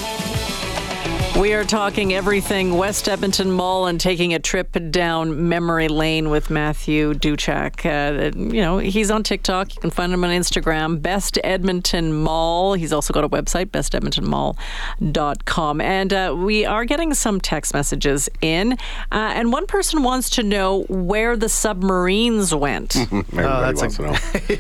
We 1.43 1.55
are 1.55 1.65
talking 1.65 2.15
everything 2.15 2.77
West 2.77 3.09
Edmonton 3.09 3.51
Mall 3.51 3.89
and 3.89 4.01
taking 4.01 4.33
a 4.33 4.39
trip 4.39 4.77
down 4.93 5.49
memory 5.49 5.89
lane 5.89 6.31
with 6.31 6.51
Matthew 6.51 7.15
Dutczak. 7.15 7.85
Uh, 7.85 8.31
you 8.39 8.63
know, 8.63 8.79
he's 8.79 9.11
on 9.11 9.25
TikTok. 9.25 9.75
You 9.75 9.81
can 9.81 9.91
find 9.91 10.13
him 10.13 10.23
on 10.23 10.31
Instagram, 10.31 11.03
Best 11.03 11.41
Edmonton 11.43 12.13
Mall. 12.13 12.75
He's 12.75 12.93
also 12.93 13.13
got 13.13 13.25
a 13.25 13.29
website, 13.29 13.71
bestedmontonmall.com. 13.71 15.81
And 15.81 16.13
uh, 16.13 16.33
we 16.39 16.65
are 16.65 16.85
getting 16.85 17.13
some 17.13 17.41
text 17.41 17.75
messages 17.75 18.29
in. 18.41 18.75
Uh, 19.11 19.11
and 19.11 19.53
one 19.53 19.67
person 19.67 20.05
wants 20.05 20.31
to 20.31 20.45
know 20.45 20.85
where 20.85 21.37
the 21.37 21.49
submarines 21.49 22.55
went 22.55 22.95
Everybody 22.97 23.43
that's 23.43 23.81
wants 23.81 23.99
a- 23.99 24.03
to 24.03 24.13
know. 24.13 24.17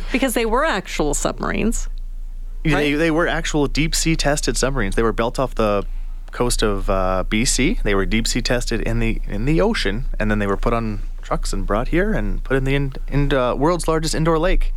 because 0.10 0.34
they 0.34 0.46
were 0.46 0.64
actual 0.64 1.14
submarines. 1.14 1.88
They, 2.64 2.94
they 2.94 3.12
were 3.12 3.28
actual 3.28 3.68
deep 3.68 3.94
sea 3.94 4.16
tested 4.16 4.56
submarines. 4.56 4.96
They 4.96 5.04
were 5.04 5.12
built 5.12 5.38
off 5.38 5.54
the 5.54 5.86
coast 6.32 6.62
of 6.62 6.90
uh, 6.90 7.24
BC. 7.28 7.82
They 7.82 7.94
were 7.94 8.06
deep 8.06 8.26
sea 8.26 8.42
tested 8.42 8.80
in 8.80 8.98
the 8.98 9.20
in 9.28 9.44
the 9.44 9.60
ocean, 9.60 10.06
and 10.18 10.30
then 10.30 10.38
they 10.38 10.46
were 10.46 10.56
put 10.56 10.72
on 10.72 11.02
trucks 11.20 11.52
and 11.52 11.66
brought 11.66 11.88
here 11.88 12.12
and 12.12 12.42
put 12.42 12.56
in 12.56 12.64
the 12.64 12.74
in, 12.74 12.92
in, 13.08 13.32
uh, 13.32 13.54
world's 13.54 13.86
largest 13.86 14.14
indoor 14.14 14.38
lake. 14.38 14.74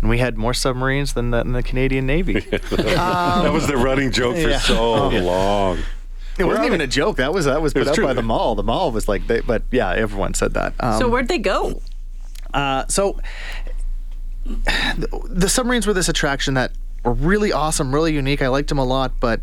And 0.00 0.10
we 0.10 0.18
had 0.18 0.36
more 0.36 0.52
submarines 0.52 1.14
than 1.14 1.30
the, 1.30 1.38
than 1.38 1.52
the 1.52 1.62
Canadian 1.62 2.04
Navy. 2.06 2.40
that 2.40 3.50
was 3.50 3.66
the 3.66 3.78
running 3.78 4.10
joke 4.10 4.34
for 4.34 4.50
yeah. 4.50 4.58
so 4.58 5.08
long. 5.08 5.78
it 6.38 6.44
wasn't 6.44 6.66
even 6.66 6.82
a 6.82 6.86
joke. 6.86 7.16
That 7.16 7.32
was 7.32 7.46
that 7.46 7.62
was 7.62 7.72
put 7.72 7.80
was 7.80 7.88
up 7.88 7.94
true. 7.94 8.04
by 8.04 8.12
the 8.12 8.22
mall. 8.22 8.54
The 8.54 8.62
mall 8.62 8.90
was 8.90 9.08
like, 9.08 9.26
they, 9.26 9.40
but 9.40 9.62
yeah, 9.70 9.94
everyone 9.94 10.34
said 10.34 10.52
that. 10.54 10.74
Um, 10.80 10.98
So 10.98 11.08
where'd 11.08 11.28
they 11.28 11.38
go? 11.38 11.80
Uh, 12.52 12.84
so 12.88 13.18
the, 14.44 15.26
the 15.28 15.48
submarines 15.48 15.86
were 15.86 15.94
this 15.94 16.08
attraction 16.08 16.54
that 16.54 16.72
were 17.04 17.12
really 17.12 17.52
awesome, 17.52 17.94
really 17.94 18.12
unique. 18.12 18.42
I 18.42 18.48
liked 18.48 18.68
them 18.68 18.78
a 18.78 18.84
lot, 18.84 19.12
but 19.18 19.40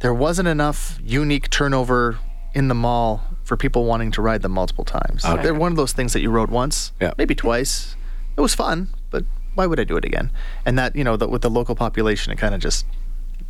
there 0.00 0.14
wasn't 0.14 0.48
enough 0.48 0.98
unique 1.04 1.50
turnover 1.50 2.18
in 2.54 2.68
the 2.68 2.74
mall 2.74 3.22
for 3.44 3.56
people 3.56 3.84
wanting 3.84 4.10
to 4.12 4.22
ride 4.22 4.42
them 4.42 4.52
multiple 4.52 4.84
times. 4.84 5.24
Okay. 5.24 5.42
They're 5.42 5.54
one 5.54 5.72
of 5.72 5.76
those 5.76 5.92
things 5.92 6.12
that 6.12 6.20
you 6.20 6.30
rode 6.30 6.50
once, 6.50 6.92
Yeah. 7.00 7.12
maybe 7.18 7.34
twice. 7.34 7.96
It 8.36 8.40
was 8.40 8.54
fun, 8.54 8.88
but 9.10 9.24
why 9.54 9.66
would 9.66 9.80
I 9.80 9.84
do 9.84 9.96
it 9.96 10.04
again? 10.04 10.30
And 10.64 10.78
that, 10.78 10.94
you 10.96 11.04
know, 11.04 11.16
the, 11.16 11.28
with 11.28 11.42
the 11.42 11.50
local 11.50 11.74
population, 11.74 12.32
it 12.32 12.36
kind 12.36 12.54
of 12.54 12.60
just 12.60 12.86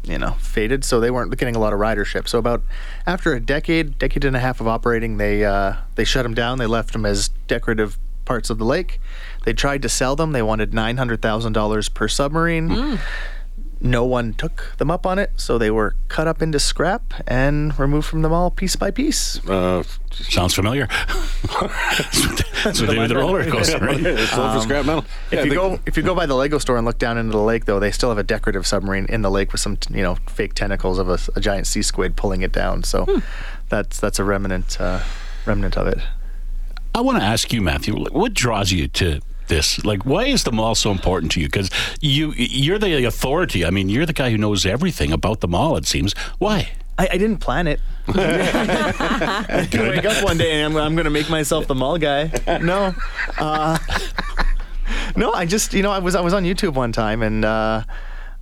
you 0.05 0.19
know, 0.19 0.33
faded. 0.39 0.85
So 0.85 1.01
they 1.01 1.11
weren't 1.11 1.37
getting 1.37 1.57
a 1.57 1.59
lot 1.59 1.73
of 1.73 1.81
ridership. 1.81 2.29
So 2.29 2.39
about 2.39 2.63
after 3.07 3.33
a 3.35 3.41
decade, 3.41 3.99
decade 3.99 4.25
and 4.25 4.37
a 4.37 4.39
half 4.41 4.61
of 4.61 4.69
operating, 4.69 5.17
they 5.17 5.45
uh, 5.45 5.75
they 5.97 6.05
shut 6.05 6.23
them 6.23 6.35
down. 6.35 6.59
They 6.59 6.67
left 6.67 6.93
them 6.93 7.05
as 7.05 7.29
decorative 7.49 7.99
parts 8.25 8.49
of 8.49 8.59
the 8.59 8.65
lake. 8.65 9.01
They 9.45 9.53
tried 9.53 9.83
to 9.83 9.89
sell 9.89 10.15
them. 10.15 10.31
They 10.31 10.43
wanted 10.43 10.73
nine 10.73 10.97
hundred 10.97 11.23
thousand 11.23 11.55
dollars 11.55 11.89
per 11.89 12.07
submarine. 12.07 12.99
No 13.79 14.05
one 14.07 14.33
took 14.33 14.75
them 14.79 14.91
up 14.91 15.05
on 15.05 15.19
it, 15.19 15.33
so 15.37 15.59
they 15.59 15.71
were 15.71 15.95
cut 16.09 16.27
up 16.27 16.41
into 16.41 16.59
scrap 16.59 17.13
and 17.27 17.79
removed 17.79 18.09
from 18.09 18.23
the 18.23 18.29
mall 18.31 18.51
piece 18.51 18.75
by 18.75 18.91
piece. 18.91 19.47
Uh, 19.47 19.83
Sounds 20.11 20.55
familiar. 20.55 20.87
That's 22.65 22.81
what 22.81 22.89
they 22.89 22.95
do 22.95 23.01
with 23.01 23.09
the 23.11 23.17
roller 23.17 23.45
coaster, 23.51 23.79
right? 23.79 24.01
it's 24.01 24.31
sold 24.31 24.55
for 24.55 24.61
scrap 24.63 24.87
metal. 24.87 25.05
Yeah, 25.31 25.41
If 25.41 25.45
you 25.45 25.51
the- 25.51 25.57
go 25.57 25.81
if 25.87 25.97
you 25.97 26.03
go 26.03 26.15
by 26.15 26.27
the 26.27 26.35
Lego 26.35 26.59
store 26.59 26.77
and 26.77 26.87
look 26.87 26.99
down 26.99 27.19
into 27.19 27.33
the 27.33 27.43
lake, 27.43 27.67
though, 27.67 27.79
they 27.79 27.91
still 27.91 28.09
have 28.09 28.19
a 28.19 28.23
decorative 28.23 28.67
submarine 28.67 29.07
in 29.09 29.23
the 29.23 29.31
lake 29.31 29.53
with 29.53 29.61
some 29.61 29.79
you 29.91 30.03
know 30.03 30.17
fake 30.27 30.55
tentacles 30.55 30.99
of 30.99 31.09
a, 31.09 31.19
a 31.37 31.41
giant 31.41 31.67
sea 31.67 31.83
squid 31.83 32.17
pulling 32.17 32.43
it 32.43 32.53
down. 32.53 32.83
So 32.83 33.07
that's 33.69 34.01
that's 34.01 34.19
a 34.19 34.25
remnant 34.25 34.81
uh, 34.81 35.03
remnant 35.45 35.77
of 35.77 35.87
it. 35.87 35.99
I 36.95 37.01
want 37.03 37.19
to 37.19 37.25
ask 37.25 37.53
you, 37.53 37.61
Matthew, 37.61 37.95
what 38.11 38.33
draws 38.33 38.73
you 38.73 38.89
to 38.89 39.21
this? 39.49 39.85
Like, 39.85 40.05
why 40.05 40.25
is 40.25 40.45
the 40.45 40.53
mall 40.53 40.75
so 40.75 40.91
important 40.91 41.33
to 41.33 41.41
you? 41.41 41.47
Because 41.47 41.71
you 42.01 42.33
you're 42.37 42.79
the 42.79 43.05
authority. 43.05 43.65
I 43.65 43.71
mean, 43.71 43.89
you're 43.89 44.07
the 44.07 44.13
guy 44.13 44.31
who 44.31 44.39
knows 44.39 44.67
everything 44.67 45.13
about 45.13 45.41
the 45.41 45.49
mall. 45.49 45.77
It 45.77 45.87
seems. 45.87 46.15
Why? 46.39 46.71
I, 46.99 47.09
I 47.13 47.19
didn't 47.19 47.39
plan 47.39 47.67
it. 47.67 47.81
I 48.09 49.69
wake 49.73 50.05
up 50.05 50.25
one 50.25 50.39
day 50.39 50.53
and 50.53 50.73
I'm, 50.73 50.77
I'm 50.83 50.95
going 50.95 51.05
to 51.05 51.11
make 51.11 51.29
myself 51.29 51.67
the 51.67 51.75
mall 51.75 51.99
guy. 51.99 52.31
No, 52.63 52.95
uh, 53.39 53.79
no. 55.17 55.33
I 55.33 55.45
just 55.47 55.75
you 55.75 55.83
know 55.83 55.91
I 55.91 55.99
was 55.99 56.15
I 56.15 56.21
was 56.21 56.33
on 56.33 56.45
YouTube 56.45 56.75
one 56.75 56.93
time 56.93 57.23
and. 57.23 57.45
Uh, 57.45 57.83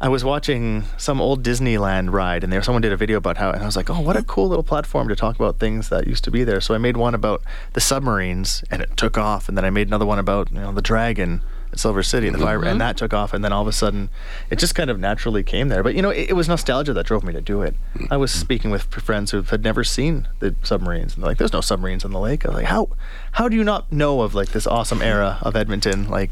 I 0.05 0.09
was 0.09 0.23
watching 0.23 0.85
some 0.99 1.19
old 1.19 1.43
Disneyland 1.43 2.13
ride, 2.13 2.45
and 2.45 2.53
there 2.53 2.63
someone 2.63 2.83
did 2.83 2.93
a 2.93 2.97
video 2.97 3.17
about 3.17 3.39
how, 3.39 3.53
and 3.53 3.63
I 3.63 3.65
was 3.65 3.75
like, 3.75 3.89
"Oh, 3.89 4.03
what 4.03 4.19
a 4.19 4.23
cool 4.23 4.47
little 4.47 4.63
platform 4.63 5.09
to 5.09 5.17
talk 5.17 5.35
about 5.35 5.59
things 5.59 5.89
that 5.89 6.07
used 6.07 6.25
to 6.25 6.31
be 6.31 6.45
there." 6.45 6.61
So 6.61 6.75
I 6.75 6.79
made 6.79 6.99
one 6.99 7.15
about 7.15 7.43
the 7.73 7.81
submarines, 7.81 8.63
and 8.71 8.83
it 8.83 8.99
took 8.99 9.17
off. 9.17 9.49
And 9.49 9.57
then 9.57 9.65
I 9.65 9.71
made 9.71 9.87
another 9.87 10.05
one 10.05 10.19
about 10.19 10.53
you 10.53 10.59
know 10.59 10.73
the 10.73 10.83
dragon 10.83 11.41
at 11.73 11.79
Silver 11.79 12.03
City, 12.03 12.27
and 12.27 12.37
the 12.37 12.41
fire, 12.41 12.57
and 12.57 12.67
mm-hmm. 12.67 12.79
that 12.81 12.99
took 12.99 13.15
off. 13.15 13.33
And 13.33 13.43
then 13.43 13.51
all 13.51 13.63
of 13.63 13.67
a 13.67 13.73
sudden, 13.73 14.11
it 14.51 14.59
just 14.59 14.75
kind 14.75 14.91
of 14.91 15.01
naturally 15.01 15.43
came 15.43 15.71
there. 15.71 15.83
But 15.83 15.95
you 15.95 16.03
know, 16.03 16.11
it, 16.11 16.29
it 16.29 16.33
was 16.35 16.49
nostalgia 16.49 16.93
that 16.93 17.07
drove 17.07 17.25
me 17.25 17.33
to 17.33 17.41
do 17.41 17.63
it. 17.63 17.75
I 18.11 18.19
was 18.19 18.31
speaking 18.31 18.71
with 18.71 18.83
friends 18.83 19.31
who 19.31 19.41
had 19.41 19.65
never 19.65 19.85
seen 19.85 20.29
the 20.41 20.55
submarines, 20.63 21.15
and 21.15 21.23
they're 21.23 21.31
like, 21.31 21.39
"There's 21.39 21.55
no 21.55 21.63
submarines 21.63 22.05
in 22.05 22.11
the 22.11 22.21
lake." 22.21 22.45
I 22.45 22.49
was 22.49 22.57
like, 22.57 22.67
"How? 22.67 22.91
How 23.33 23.49
do 23.49 23.57
you 23.57 23.65
not 23.65 23.91
know 23.91 24.21
of 24.21 24.35
like 24.35 24.51
this 24.51 24.67
awesome 24.67 25.01
era 25.01 25.39
of 25.41 25.57
Edmonton, 25.57 26.11
like 26.11 26.31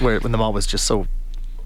where 0.00 0.18
when 0.18 0.32
the 0.32 0.38
mall 0.38 0.52
was 0.52 0.66
just 0.66 0.84
so 0.84 1.06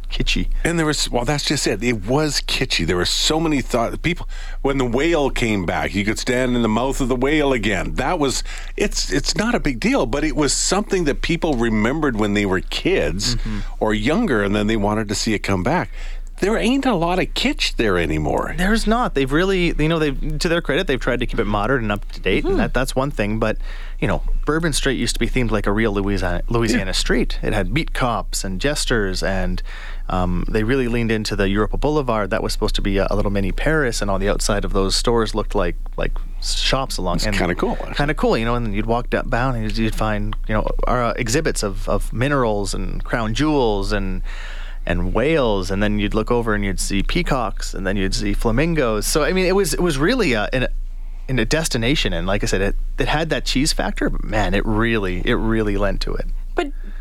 kitschy?" 0.09 0.49
And 0.65 0.79
there 0.79 0.87
was 0.87 1.11
well, 1.11 1.25
that's 1.25 1.45
just 1.45 1.67
it. 1.67 1.83
It 1.83 2.07
was 2.07 2.41
kitschy. 2.41 2.87
There 2.87 2.97
were 2.97 3.05
so 3.05 3.39
many 3.41 3.61
thought 3.61 4.01
people 4.03 4.29
when 4.63 4.79
the 4.79 4.85
whale 4.85 5.31
came 5.31 5.67
back, 5.67 5.95
you 5.95 6.05
could 6.05 6.19
stand 6.19 6.57
in 6.57 6.63
the 6.63 6.69
mouth 6.69 7.01
of 7.01 7.09
the 7.09 7.17
whale 7.17 7.53
again. 7.53 7.95
That 7.95 8.19
was 8.19 8.43
it's 8.77 9.13
it's 9.13 9.37
not 9.37 9.55
a 9.55 9.61
big 9.61 9.81
deal, 9.81 10.07
but 10.07 10.25
it 10.25 10.37
was 10.37 10.53
something 10.53 11.05
that 11.05 11.23
people 11.23 11.55
remembered 11.55 12.17
when 12.17 12.35
they 12.35 12.47
were 12.47 12.61
kids 12.61 13.37
mm-hmm. 13.37 13.61
or 13.81 13.95
younger, 13.95 14.43
and 14.43 14.55
then 14.55 14.67
they 14.67 14.77
wanted 14.77 15.09
to 15.09 15.15
see 15.15 15.35
it 15.35 15.41
come 15.41 15.63
back. 15.63 15.91
There 16.41 16.57
ain't 16.57 16.87
a 16.87 16.95
lot 16.95 17.19
of 17.19 17.35
kitsch 17.35 17.75
there 17.77 17.99
anymore. 17.99 18.55
There's 18.57 18.87
not. 18.87 19.15
They've 19.15 19.31
really, 19.31 19.75
you 19.77 19.89
know, 19.89 19.99
they've 19.99 20.39
to 20.39 20.49
their 20.49 20.61
credit, 20.61 20.87
they've 20.87 21.01
tried 21.01 21.19
to 21.21 21.27
keep 21.27 21.41
it 21.41 21.47
modern 21.47 21.85
and 21.85 21.93
up 21.93 22.09
to 22.13 22.21
date, 22.21 22.45
and 22.45 22.61
that, 22.61 22.69
mm-hmm. 22.69 22.73
that's 22.79 22.95
one 22.95 23.11
thing. 23.11 23.41
But 23.41 23.59
you 23.99 24.07
know, 24.07 24.23
Bourbon 24.47 24.73
Street 24.73 24.99
used 24.99 25.15
to 25.15 25.19
be 25.19 25.29
themed 25.29 25.51
like 25.51 25.67
a 25.67 25.73
real 25.73 25.93
Louisiana, 25.93 26.43
Louisiana 26.49 26.95
street. 26.95 27.41
It 27.43 27.53
had 27.53 27.75
beat 27.75 27.93
cops 27.93 28.45
and 28.45 28.61
jesters, 28.61 29.23
and 29.23 29.63
um, 30.09 30.45
they 30.49 30.65
really 30.65 30.89
leaned 30.89 31.13
into 31.13 31.37
the 31.37 31.49
Europa 31.49 31.77
Boulevard. 31.77 32.31
That 32.31 32.43
was 32.43 32.53
supposed 32.53 32.75
to 32.77 32.83
be 32.83 32.99
a, 32.99 33.07
a 33.11 33.17
little 33.17 33.31
mini 33.31 33.53
Paris, 33.53 34.01
and 34.01 34.11
on 34.11 34.21
the 34.21 34.29
outside 34.29 34.65
of 34.65 34.73
those 34.73 34.97
stores 34.97 35.35
looked 35.35 35.55
like 35.55 35.77
like 35.97 36.13
shops 36.43 36.97
along. 36.97 37.17
It's 37.17 37.27
kinda 37.27 37.55
cool. 37.55 37.77
Kind 37.77 38.11
of 38.11 38.17
cool, 38.17 38.37
you 38.37 38.45
know. 38.45 38.55
And 38.55 38.67
then 38.67 38.73
you'd 38.73 38.87
walk 38.87 39.11
down 39.11 39.55
and 39.55 39.65
you'd, 39.65 39.77
you'd 39.77 39.95
find, 39.95 40.37
you 40.47 40.55
know, 40.55 40.67
our, 40.87 41.05
uh, 41.05 41.13
exhibits 41.17 41.63
of, 41.63 41.89
of 41.89 42.13
minerals 42.13 42.75
and 42.75 43.03
crown 43.05 43.35
jewels 43.35 43.93
and 43.93 44.23
and 44.87 45.13
whales, 45.13 45.71
and 45.71 45.83
then 45.83 45.99
you'd 45.99 46.15
look 46.15 46.31
over 46.31 46.55
and 46.55 46.65
you'd 46.65 46.81
see 46.81 47.03
peacocks, 47.03 47.75
and 47.75 47.87
then 47.87 47.97
you'd 47.97 48.15
see 48.15 48.33
flamingos. 48.33 49.07
So 49.07 49.23
I 49.23 49.33
mean, 49.35 49.45
it 49.45 49.55
was 49.55 49.75
it 49.75 49.81
was 49.81 49.99
really 49.99 50.33
a, 50.33 50.49
in 50.53 50.63
a, 50.63 50.69
in 51.29 51.39
a 51.39 51.45
destination, 51.45 52.15
and 52.15 52.27
like 52.27 52.43
I 52.43 52.47
said, 52.47 52.63
it 52.63 52.77
it 52.99 53.09
had 53.09 53.29
that 53.29 53.45
cheese 53.45 53.75
factor, 53.75 54.09
but 54.09 54.25
man, 54.25 54.55
it 54.55 54.65
really 54.65 55.21
it 55.27 55.35
really 55.35 55.77
lent 55.77 56.01
to 56.03 56.15
it. 56.15 56.27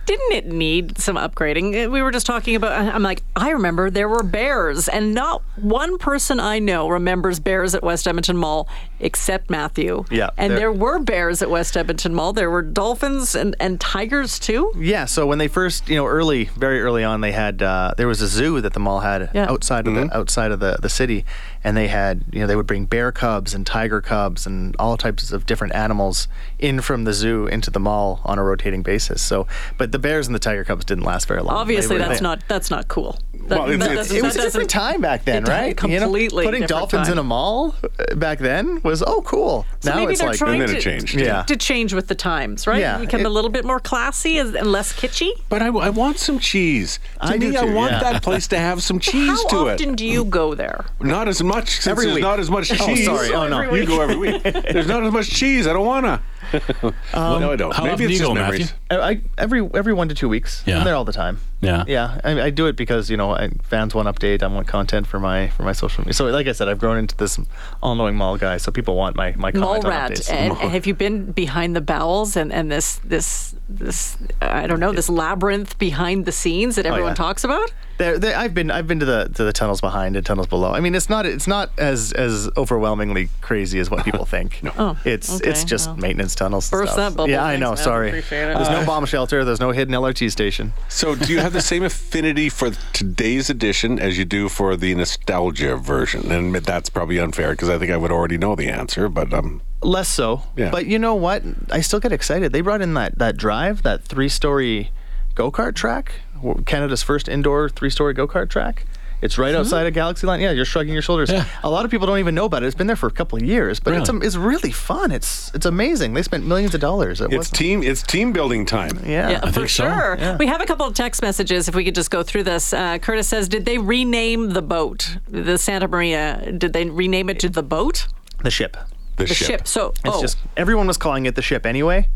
But 0.07 0.13
didn't 0.17 0.31
it 0.33 0.45
need 0.47 0.97
some 0.97 1.15
upgrading? 1.17 1.85
Uh, 1.87 1.89
We 1.89 2.01
were 2.01 2.11
just 2.11 2.25
talking 2.25 2.55
about. 2.55 2.71
I'm 2.93 3.03
like, 3.03 3.23
I 3.35 3.49
remember 3.51 3.89
there 3.89 4.07
were 4.09 4.23
bears, 4.23 4.87
and 4.87 5.13
not 5.13 5.41
one 5.57 5.97
person 5.97 6.39
I 6.39 6.59
know 6.59 6.87
remembers 6.89 7.39
bears 7.39 7.75
at 7.75 7.83
West 7.83 8.07
Edmonton 8.07 8.37
Mall 8.37 8.67
except 8.99 9.49
Matthew. 9.49 10.05
Yeah, 10.09 10.29
and 10.37 10.53
there 10.53 10.71
were 10.71 10.99
bears 10.99 11.41
at 11.41 11.49
West 11.49 11.75
Edmonton 11.77 12.13
Mall. 12.15 12.33
There 12.33 12.49
were 12.49 12.61
dolphins 12.61 13.35
and, 13.35 13.55
and 13.59 13.79
tigers 13.79 14.39
too. 14.39 14.71
Yeah, 14.77 15.05
so 15.05 15.27
when 15.27 15.37
they 15.39 15.47
first, 15.47 15.87
you 15.89 15.95
know, 15.95 16.05
early, 16.05 16.45
very 16.45 16.81
early 16.81 17.03
on, 17.03 17.21
they 17.21 17.31
had 17.31 17.61
uh, 17.61 17.93
there 17.97 18.07
was 18.07 18.21
a 18.21 18.27
zoo 18.27 18.61
that 18.61 18.73
the 18.73 18.79
mall 18.79 19.01
had 19.01 19.29
Yeah. 19.33 19.45
outside 19.49 19.87
of 19.87 19.93
the 19.93 20.15
outside 20.15 20.51
of 20.51 20.59
the, 20.59 20.77
the 20.81 20.89
city, 20.89 21.25
and 21.63 21.75
they 21.77 21.87
had, 21.89 22.23
you 22.31 22.39
know, 22.39 22.47
they 22.47 22.55
would 22.55 22.67
bring 22.67 22.85
bear 22.85 23.11
cubs 23.11 23.53
and 23.53 23.65
tiger 23.67 24.01
cubs 24.01 24.47
and 24.47 24.75
all 24.79 24.95
types 24.97 25.31
of 25.31 25.45
different 25.45 25.75
animals 25.75 26.27
in 26.59 26.81
from 26.81 27.03
the 27.03 27.13
zoo 27.13 27.45
into 27.47 27.69
the 27.69 27.79
mall 27.79 28.21
on 28.23 28.39
a 28.39 28.43
rotating 28.43 28.81
basis. 28.83 29.21
So, 29.21 29.45
but 29.77 29.91
the 29.91 29.97
bears 30.00 30.27
and 30.27 30.36
the 30.36 30.39
tiger 30.39 30.63
cubs 30.63 30.86
didn't 30.86 31.04
last 31.04 31.27
very 31.27 31.42
long. 31.42 31.56
Obviously, 31.56 31.98
that's 31.98 32.20
they- 32.20 32.24
not 32.24 32.44
that's 32.48 32.70
not 32.72 32.88
cool. 32.88 33.20
That- 33.48 33.60
Well, 33.60 33.70
it's- 33.72 33.80
that 33.88 33.92
it's- 33.94 34.12
It 34.12 34.24
was 34.24 34.36
a 34.36 34.42
different 34.42 34.70
time 34.70 35.00
back 35.00 35.24
then, 35.24 35.44
it- 35.44 35.48
right? 35.50 35.68
You 35.84 36.00
know, 36.00 36.06
completely 36.06 36.44
putting 36.46 36.66
dolphins 36.66 37.04
time. 37.08 37.13
in 37.13 37.18
a 37.20 37.24
mall 37.24 37.75
uh, 37.84 38.16
back 38.16 38.39
then 38.39 38.82
was 38.84 39.01
oh 39.06 39.22
cool. 39.22 39.66
So 39.80 39.92
now 39.92 39.98
maybe 39.98 40.12
it's 40.13 40.20
they're 40.22 40.30
like 40.32 40.38
trying 40.38 40.60
then 40.60 40.70
to, 40.70 40.77
it 40.77 40.82
changed. 40.82 41.13
Yeah. 41.16 41.44
to 41.44 41.56
change 41.56 41.94
with 41.94 42.08
the 42.08 42.16
times, 42.16 42.68
right? 42.68 42.80
Yeah, 42.80 42.98
Become 42.98 43.22
it- 43.22 43.25
a 43.27 43.30
little 43.30 43.50
bit 43.50 43.63
more 43.63 43.80
classy 43.80 44.38
and 44.38 44.56
and 44.56 44.72
less 44.72 44.92
kitschy. 44.92 45.32
But 45.50 45.62
I, 45.62 45.68
I 45.68 45.89
want 45.89 46.20
some 46.20 46.39
cheese. 46.39 47.00
To 47.22 47.27
I 47.27 47.38
me, 47.38 47.51
do 47.51 47.58
I 47.58 47.63
want 47.63 47.92
yeah. 47.94 48.00
that 48.12 48.24
place 48.24 48.48
to 48.50 48.58
have 48.60 48.84
some 48.84 49.00
cheese 49.08 49.30
How 49.30 49.48
to 49.50 49.58
often 49.72 49.92
it. 49.92 49.96
do 49.96 50.06
you 50.06 50.25
go 50.25 50.54
there? 50.56 50.86
Not 51.00 51.27
as 51.30 51.42
much 51.42 51.70
since 51.70 51.88
Every 51.88 52.06
there's 52.06 52.16
week. 52.16 52.24
not 52.24 52.39
as 52.39 52.50
much 52.50 52.72
Oh, 52.74 52.86
cheese. 52.86 53.06
sorry. 53.06 53.32
Oh, 53.34 53.48
no. 53.48 53.74
You 53.74 53.86
go 53.86 54.01
every 54.01 54.18
week. 54.18 54.44
There's 54.74 54.88
not 54.88 55.04
as 55.04 55.12
much 55.13 55.30
cheese. 55.30 55.68
I 55.68 55.74
don't 55.74 55.86
wanna. 55.86 56.22
Um, 57.13 57.42
no, 57.42 57.51
I 57.51 57.56
don't. 57.56 57.74
how 57.74 57.84
Maybe 57.84 58.06
it's 58.06 58.13
do 58.13 58.18
just 58.20 58.24
go, 58.24 58.34
memories. 58.34 58.74
Matthew? 58.89 59.04
I, 59.04 59.10
I 59.10 59.22
every 59.38 59.70
every 59.74 59.94
one 59.94 60.10
to 60.10 60.16
two 60.16 60.30
weeks. 60.30 60.63
Yeah. 60.66 60.80
I'm 60.80 60.84
there 60.84 60.96
all 60.96 61.06
the 61.06 61.13
time. 61.13 61.39
Yeah. 61.62 61.84
Yeah, 61.88 62.22
I, 62.24 62.42
I 62.44 62.50
do 62.50 62.68
it 62.68 62.75
because 62.75 63.10
you 63.10 63.18
know 63.18 63.32
I, 63.32 63.50
fans 63.63 63.96
want 63.96 64.08
update. 64.08 64.44
I 64.44 64.48
want 64.48 64.68
content 64.68 65.08
for 65.08 65.20
my 65.20 65.48
for 65.50 65.63
my 65.63 65.72
social 65.72 66.01
media. 66.01 66.13
So 66.13 66.25
like 66.25 66.48
I 66.48 66.51
said, 66.51 66.68
I've 66.70 66.80
grown 66.80 66.98
into 66.98 67.16
this 67.16 67.39
all-knowing 67.82 68.16
mall 68.16 68.38
guy. 68.38 68.58
So 68.58 68.72
people 68.72 68.96
want 68.96 69.16
my 69.16 69.34
my 69.38 69.51
Mall 69.51 69.82
comment 69.82 69.86
on 69.86 69.92
rat. 69.92 70.12
updates. 70.12 70.32
And 70.32 70.54
have 70.58 70.86
you 70.86 70.94
been 70.94 71.32
behind 71.32 71.75
the 71.75 71.82
bowels 71.82 72.36
and, 72.36 72.54
and 72.54 72.72
this 72.72 72.98
this 73.04 73.56
this 73.68 74.18
I 74.42 74.68
don't 74.68 74.80
know 74.80 74.92
this 74.92 75.10
labyrinth 75.10 75.77
behind 75.80 76.25
the 76.25 76.32
scenes 76.32 76.75
that 76.75 76.86
everyone 76.86 77.10
oh, 77.10 77.12
yeah. 77.12 77.16
talks 77.16 77.44
about? 77.44 77.72
There, 77.98 78.20
there, 78.20 78.38
I've 78.38 78.54
been 78.54 78.70
I've 78.70 78.88
been 78.88 79.00
to 79.00 79.06
the 79.06 79.30
to 79.36 79.44
the 79.44 79.51
tunnels 79.51 79.82
behind 79.82 80.16
and 80.16 80.25
tunnels 80.25 80.48
below. 80.48 80.72
I 80.72 80.80
mean, 80.80 80.94
it's 80.94 81.10
not 81.10 81.25
it's 81.25 81.48
not 81.48 81.72
as 81.80 82.12
as 82.13 82.50
overwhelmingly 82.56 83.30
crazy 83.42 83.80
as 83.80 83.89
what 83.89 84.06
people 84.06 84.25
think. 84.36 84.62
no, 84.63 84.72
Oh, 84.77 84.98
it's 85.04 85.36
okay, 85.42 85.50
it's 85.50 85.63
just 85.63 85.88
well. 85.88 85.98
maintenance 85.98 86.36
tunnels. 86.36 86.72
and 86.72 86.80
Burst 86.80 86.94
stuff. 86.94 87.13
that 87.13 87.18
bubble. 87.18 87.30
Yeah, 87.32 87.44
I 87.44 87.56
know. 87.58 87.70
man. 87.70 87.77
Sorry. 87.77 88.10
It. 88.12 88.25
There's 88.30 88.70
no 88.70 88.86
bomb 88.86 89.06
shelter. 89.06 89.44
There's 89.44 89.60
no 89.60 89.72
hidden 89.72 89.94
LRT 89.96 90.32
station. 90.32 90.74
So, 90.89 91.16
do 91.16 91.32
you 91.34 91.39
have 91.39 91.54
the 91.54 91.62
same 91.62 91.84
affinity 91.92 92.50
for 92.50 92.72
today's 92.94 93.50
edition 93.50 93.98
as 94.00 94.18
you 94.18 94.25
do 94.25 94.48
for 94.50 94.75
the 94.75 94.94
nostalgia 94.94 95.75
version? 95.77 96.32
And 96.32 96.56
that's 96.56 96.89
probably 96.89 97.20
unfair 97.20 97.51
because 97.51 97.70
I 97.70 97.77
think 97.80 97.92
I 97.92 97.98
would 97.98 98.12
already 98.12 98.38
know 98.38 98.56
the 98.56 98.68
answer, 98.68 99.10
but 99.10 99.34
um, 99.34 99.62
Less 99.82 100.10
so. 100.10 100.44
Yeah. 100.56 100.70
But 100.72 100.86
you 100.88 101.00
know 101.00 101.16
what? 101.16 101.44
I 101.72 101.82
still 101.82 102.00
get 102.00 102.12
excited. 102.12 102.51
They 102.51 102.62
brought 102.62 102.82
in 102.82 102.94
that 102.96 103.18
that 103.20 103.38
drive, 103.38 103.82
that 103.84 104.04
three 104.04 104.30
story 104.30 104.92
go 105.36 105.51
kart 105.51 105.75
track, 105.75 106.13
w- 106.26 106.26
Canada's 106.65 107.03
first 107.03 107.27
indoor 107.27 107.70
three 107.70 107.89
story 107.89 108.13
go 108.13 108.27
kart 108.27 108.50
track. 108.50 108.86
It's 109.20 109.39
right 109.39 109.56
outside 109.56 109.88
of 109.88 109.96
Galaxyland. 109.96 110.41
Yeah, 110.41 110.51
you're 110.51 110.63
shrugging 110.63 110.94
your 110.94 111.01
shoulders. 111.01 111.32
Yeah. 111.32 111.44
A 111.63 111.70
lot 111.72 111.86
of 111.86 111.89
people 111.89 112.06
don't 112.06 112.20
even 112.20 112.36
know 112.36 112.46
about 112.46 112.62
it. 112.62 112.67
It's 112.67 112.75
been 112.75 112.86
there 112.86 112.96
for 112.96 113.08
a 113.08 113.12
couple 113.12 113.39
of 113.39 113.44
years, 113.44 113.79
but 113.79 113.96
it's 113.96 114.10
Really? 114.12 114.27
it's 114.27 114.36
really 114.36 114.72
fun. 114.72 115.12
It's 115.12 115.51
it's 115.56 115.65
amazing. 115.65 116.13
They 116.13 116.22
spent 116.22 116.46
millions 116.46 116.75
of 116.75 116.82
dollars. 116.82 117.20
It 117.20 117.25
it's 117.25 117.36
wasn't- 117.36 117.56
team 117.56 117.82
it's 117.82 118.03
team 118.03 118.32
building 118.32 118.63
time. 118.67 119.00
Yeah. 119.03 119.29
Yeah, 119.32 119.39
for 119.39 119.51
think 119.51 119.70
so. 119.70 119.84
sure. 119.86 120.17
Yeah. 120.20 120.38
We 120.38 120.46
have 120.46 120.62
a 120.62 120.65
couple 120.67 120.86
of 120.86 120.94
text 120.94 121.24
messages. 121.24 121.67
If 121.67 121.74
we 121.74 121.84
could 121.84 121.96
just 121.96 122.12
go 122.12 122.22
through 122.22 122.44
this, 122.44 122.74
uh, 122.74 123.00
Curtis 123.00 123.27
says, 123.27 123.50
"Did 123.50 123.65
they 123.65 123.79
rename 123.79 124.51
the 124.51 124.62
boat, 124.62 125.17
the 125.27 125.58
Santa 125.58 125.88
Maria? 125.88 126.51
Did 126.56 126.74
they 126.74 126.86
rename 126.86 127.27
it 127.32 127.39
to 127.39 127.50
the 127.50 127.63
boat, 127.63 128.06
The 128.44 128.51
ship. 128.51 128.77
The, 129.15 129.25
the 129.25 129.34
ship?" 129.34 129.67
So, 129.67 129.96
It's 130.06 130.15
oh, 130.15 130.22
just 130.22 130.38
everyone 130.56 130.86
was 130.86 130.98
calling 130.98 131.25
it 131.25 131.34
the 131.34 131.41
ship 131.41 131.65
anyway, 131.65 132.08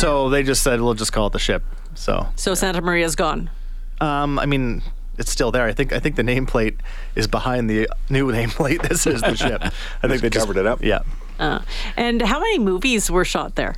so 0.00 0.30
they 0.30 0.42
just 0.42 0.62
said 0.62 0.80
we'll 0.80 0.94
just 0.94 1.12
call 1.12 1.26
it 1.26 1.34
the 1.34 1.38
ship. 1.38 1.62
So 1.94 2.28
so 2.34 2.54
Santa 2.54 2.80
Maria's 2.80 3.14
gone. 3.14 3.50
Um, 4.00 4.38
I 4.38 4.46
mean, 4.46 4.82
it's 5.18 5.30
still 5.30 5.50
there. 5.50 5.64
I 5.64 5.72
think 5.72 5.92
I 5.92 5.98
think 6.00 6.16
the 6.16 6.22
nameplate 6.22 6.76
is 7.14 7.26
behind 7.26 7.70
the 7.70 7.88
new 8.10 8.30
nameplate. 8.32 8.86
This 8.88 9.06
is 9.06 9.20
the 9.20 9.34
ship. 9.36 9.62
I 10.02 10.08
think 10.08 10.22
they 10.22 10.30
just 10.30 10.46
covered 10.46 10.58
it 10.58 10.66
up? 10.66 10.82
Yeah. 10.82 11.00
Uh, 11.38 11.60
and 11.96 12.22
how 12.22 12.40
many 12.40 12.58
movies 12.58 13.10
were 13.10 13.24
shot 13.24 13.54
there? 13.56 13.76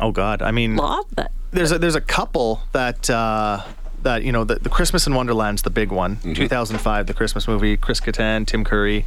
Oh 0.00 0.12
God. 0.12 0.42
I 0.42 0.50
mean, 0.50 0.76
Lot. 0.76 1.06
That 1.16 1.32
there's 1.52 1.72
a, 1.72 1.78
there's 1.78 1.94
a 1.94 2.00
couple 2.00 2.60
that 2.72 3.08
uh, 3.08 3.62
that 4.02 4.22
you 4.22 4.32
know 4.32 4.44
the, 4.44 4.56
the 4.56 4.68
Christmas 4.68 5.06
in 5.06 5.14
Wonderland's 5.14 5.62
the 5.62 5.70
big 5.70 5.90
one. 5.90 6.18
2005, 6.34 7.06
the 7.06 7.14
Christmas 7.14 7.48
movie. 7.48 7.76
Chris 7.76 8.00
Kattan, 8.00 8.46
Tim 8.46 8.64
Curry. 8.64 9.04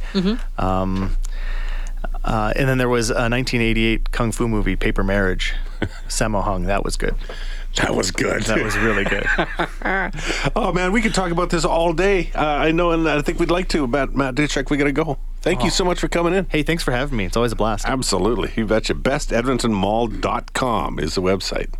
Um, 0.58 1.16
uh, 2.24 2.52
and 2.54 2.68
then 2.68 2.78
there 2.78 2.88
was 2.88 3.10
a 3.10 3.14
1988 3.28 4.10
kung 4.12 4.32
fu 4.32 4.46
movie, 4.48 4.76
Paper 4.76 5.02
Marriage. 5.02 5.54
Sammo 6.08 6.42
Hung. 6.42 6.64
That 6.64 6.84
was 6.84 6.96
good. 6.96 7.14
That 7.76 7.94
was 7.94 8.10
good. 8.10 8.42
That 8.44 8.62
was 8.62 8.76
really 8.76 9.04
good. 9.04 9.26
oh 10.56 10.72
man, 10.72 10.92
we 10.92 11.00
could 11.00 11.14
talk 11.14 11.30
about 11.30 11.50
this 11.50 11.64
all 11.64 11.92
day. 11.92 12.30
Uh, 12.34 12.44
I 12.44 12.72
know, 12.72 12.90
and 12.90 13.08
I 13.08 13.22
think 13.22 13.38
we'd 13.38 13.50
like 13.50 13.68
to. 13.68 13.86
But 13.86 14.14
Matt 14.14 14.34
Dutczak, 14.34 14.70
we 14.70 14.76
got 14.76 14.84
to 14.84 14.92
go. 14.92 15.18
Thank 15.40 15.64
you 15.64 15.70
so 15.70 15.84
much 15.84 16.00
for 16.00 16.08
coming 16.08 16.34
in. 16.34 16.46
hey, 16.50 16.62
thanks 16.62 16.82
for 16.82 16.90
having 16.90 17.16
me. 17.16 17.24
It's 17.24 17.36
always 17.36 17.52
a 17.52 17.56
blast. 17.56 17.86
Absolutely, 17.86 18.52
you 18.56 18.66
betcha. 18.66 18.94
BestEdmontonMall.com 18.94 20.98
is 20.98 21.14
the 21.14 21.22
website. 21.22 21.72